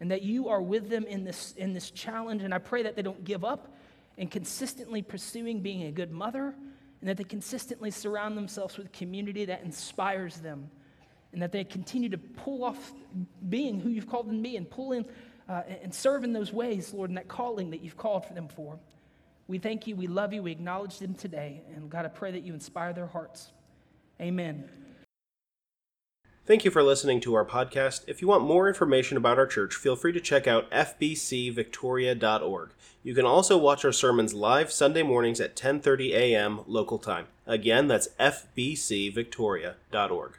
and 0.00 0.10
that 0.10 0.22
you 0.22 0.48
are 0.48 0.62
with 0.62 0.88
them 0.88 1.04
in 1.04 1.24
this, 1.24 1.54
in 1.56 1.72
this 1.72 1.90
challenge. 1.90 2.42
And 2.42 2.52
i 2.52 2.58
pray 2.58 2.82
that 2.82 2.96
they 2.96 3.02
don't 3.02 3.24
give 3.24 3.44
up 3.44 3.74
in 4.16 4.28
consistently 4.28 5.02
pursuing 5.02 5.60
being 5.60 5.84
a 5.84 5.92
good 5.92 6.10
mother 6.10 6.54
and 7.00 7.08
that 7.08 7.16
they 7.16 7.24
consistently 7.24 7.90
surround 7.90 8.36
themselves 8.36 8.76
with 8.76 8.92
community 8.92 9.46
that 9.46 9.62
inspires 9.62 10.36
them 10.36 10.70
and 11.32 11.40
that 11.40 11.52
they 11.52 11.64
continue 11.64 12.08
to 12.08 12.18
pull 12.18 12.64
off 12.64 12.92
being 13.48 13.80
who 13.80 13.88
you've 13.88 14.08
called 14.08 14.28
them 14.28 14.36
to 14.36 14.42
be 14.42 14.56
and 14.56 14.68
pull 14.68 14.92
in 14.92 15.06
uh, 15.48 15.62
and 15.82 15.94
serve 15.94 16.22
in 16.24 16.32
those 16.32 16.52
ways 16.52 16.92
lord 16.92 17.10
in 17.10 17.16
that 17.16 17.28
calling 17.28 17.70
that 17.70 17.80
you've 17.80 17.96
called 17.96 18.26
for 18.26 18.34
them 18.34 18.48
for. 18.48 18.78
We 19.48 19.58
thank 19.58 19.86
you. 19.86 19.96
We 19.96 20.06
love 20.06 20.32
you. 20.32 20.42
We 20.42 20.52
acknowledge 20.52 20.98
them 20.98 21.14
today. 21.14 21.62
And 21.74 21.88
god 21.88 22.04
i 22.04 22.08
pray 22.08 22.32
that 22.32 22.42
you 22.42 22.52
inspire 22.52 22.92
their 22.92 23.06
hearts. 23.06 23.52
Amen 24.20 24.68
Thank 26.50 26.64
you 26.64 26.72
for 26.72 26.82
listening 26.82 27.20
to 27.20 27.34
our 27.34 27.44
podcast. 27.44 28.02
If 28.08 28.20
you 28.20 28.26
want 28.26 28.42
more 28.42 28.66
information 28.66 29.16
about 29.16 29.38
our 29.38 29.46
church, 29.46 29.76
feel 29.76 29.94
free 29.94 30.10
to 30.10 30.18
check 30.18 30.48
out 30.48 30.68
fbcvictoria.org. 30.72 32.70
You 33.04 33.14
can 33.14 33.24
also 33.24 33.56
watch 33.56 33.84
our 33.84 33.92
sermons 33.92 34.34
live 34.34 34.72
Sunday 34.72 35.04
mornings 35.04 35.40
at 35.40 35.54
10:30 35.54 36.12
a.m. 36.12 36.62
local 36.66 36.98
time. 36.98 37.28
Again, 37.46 37.86
that's 37.86 38.08
fbcvictoria.org. 38.18 40.32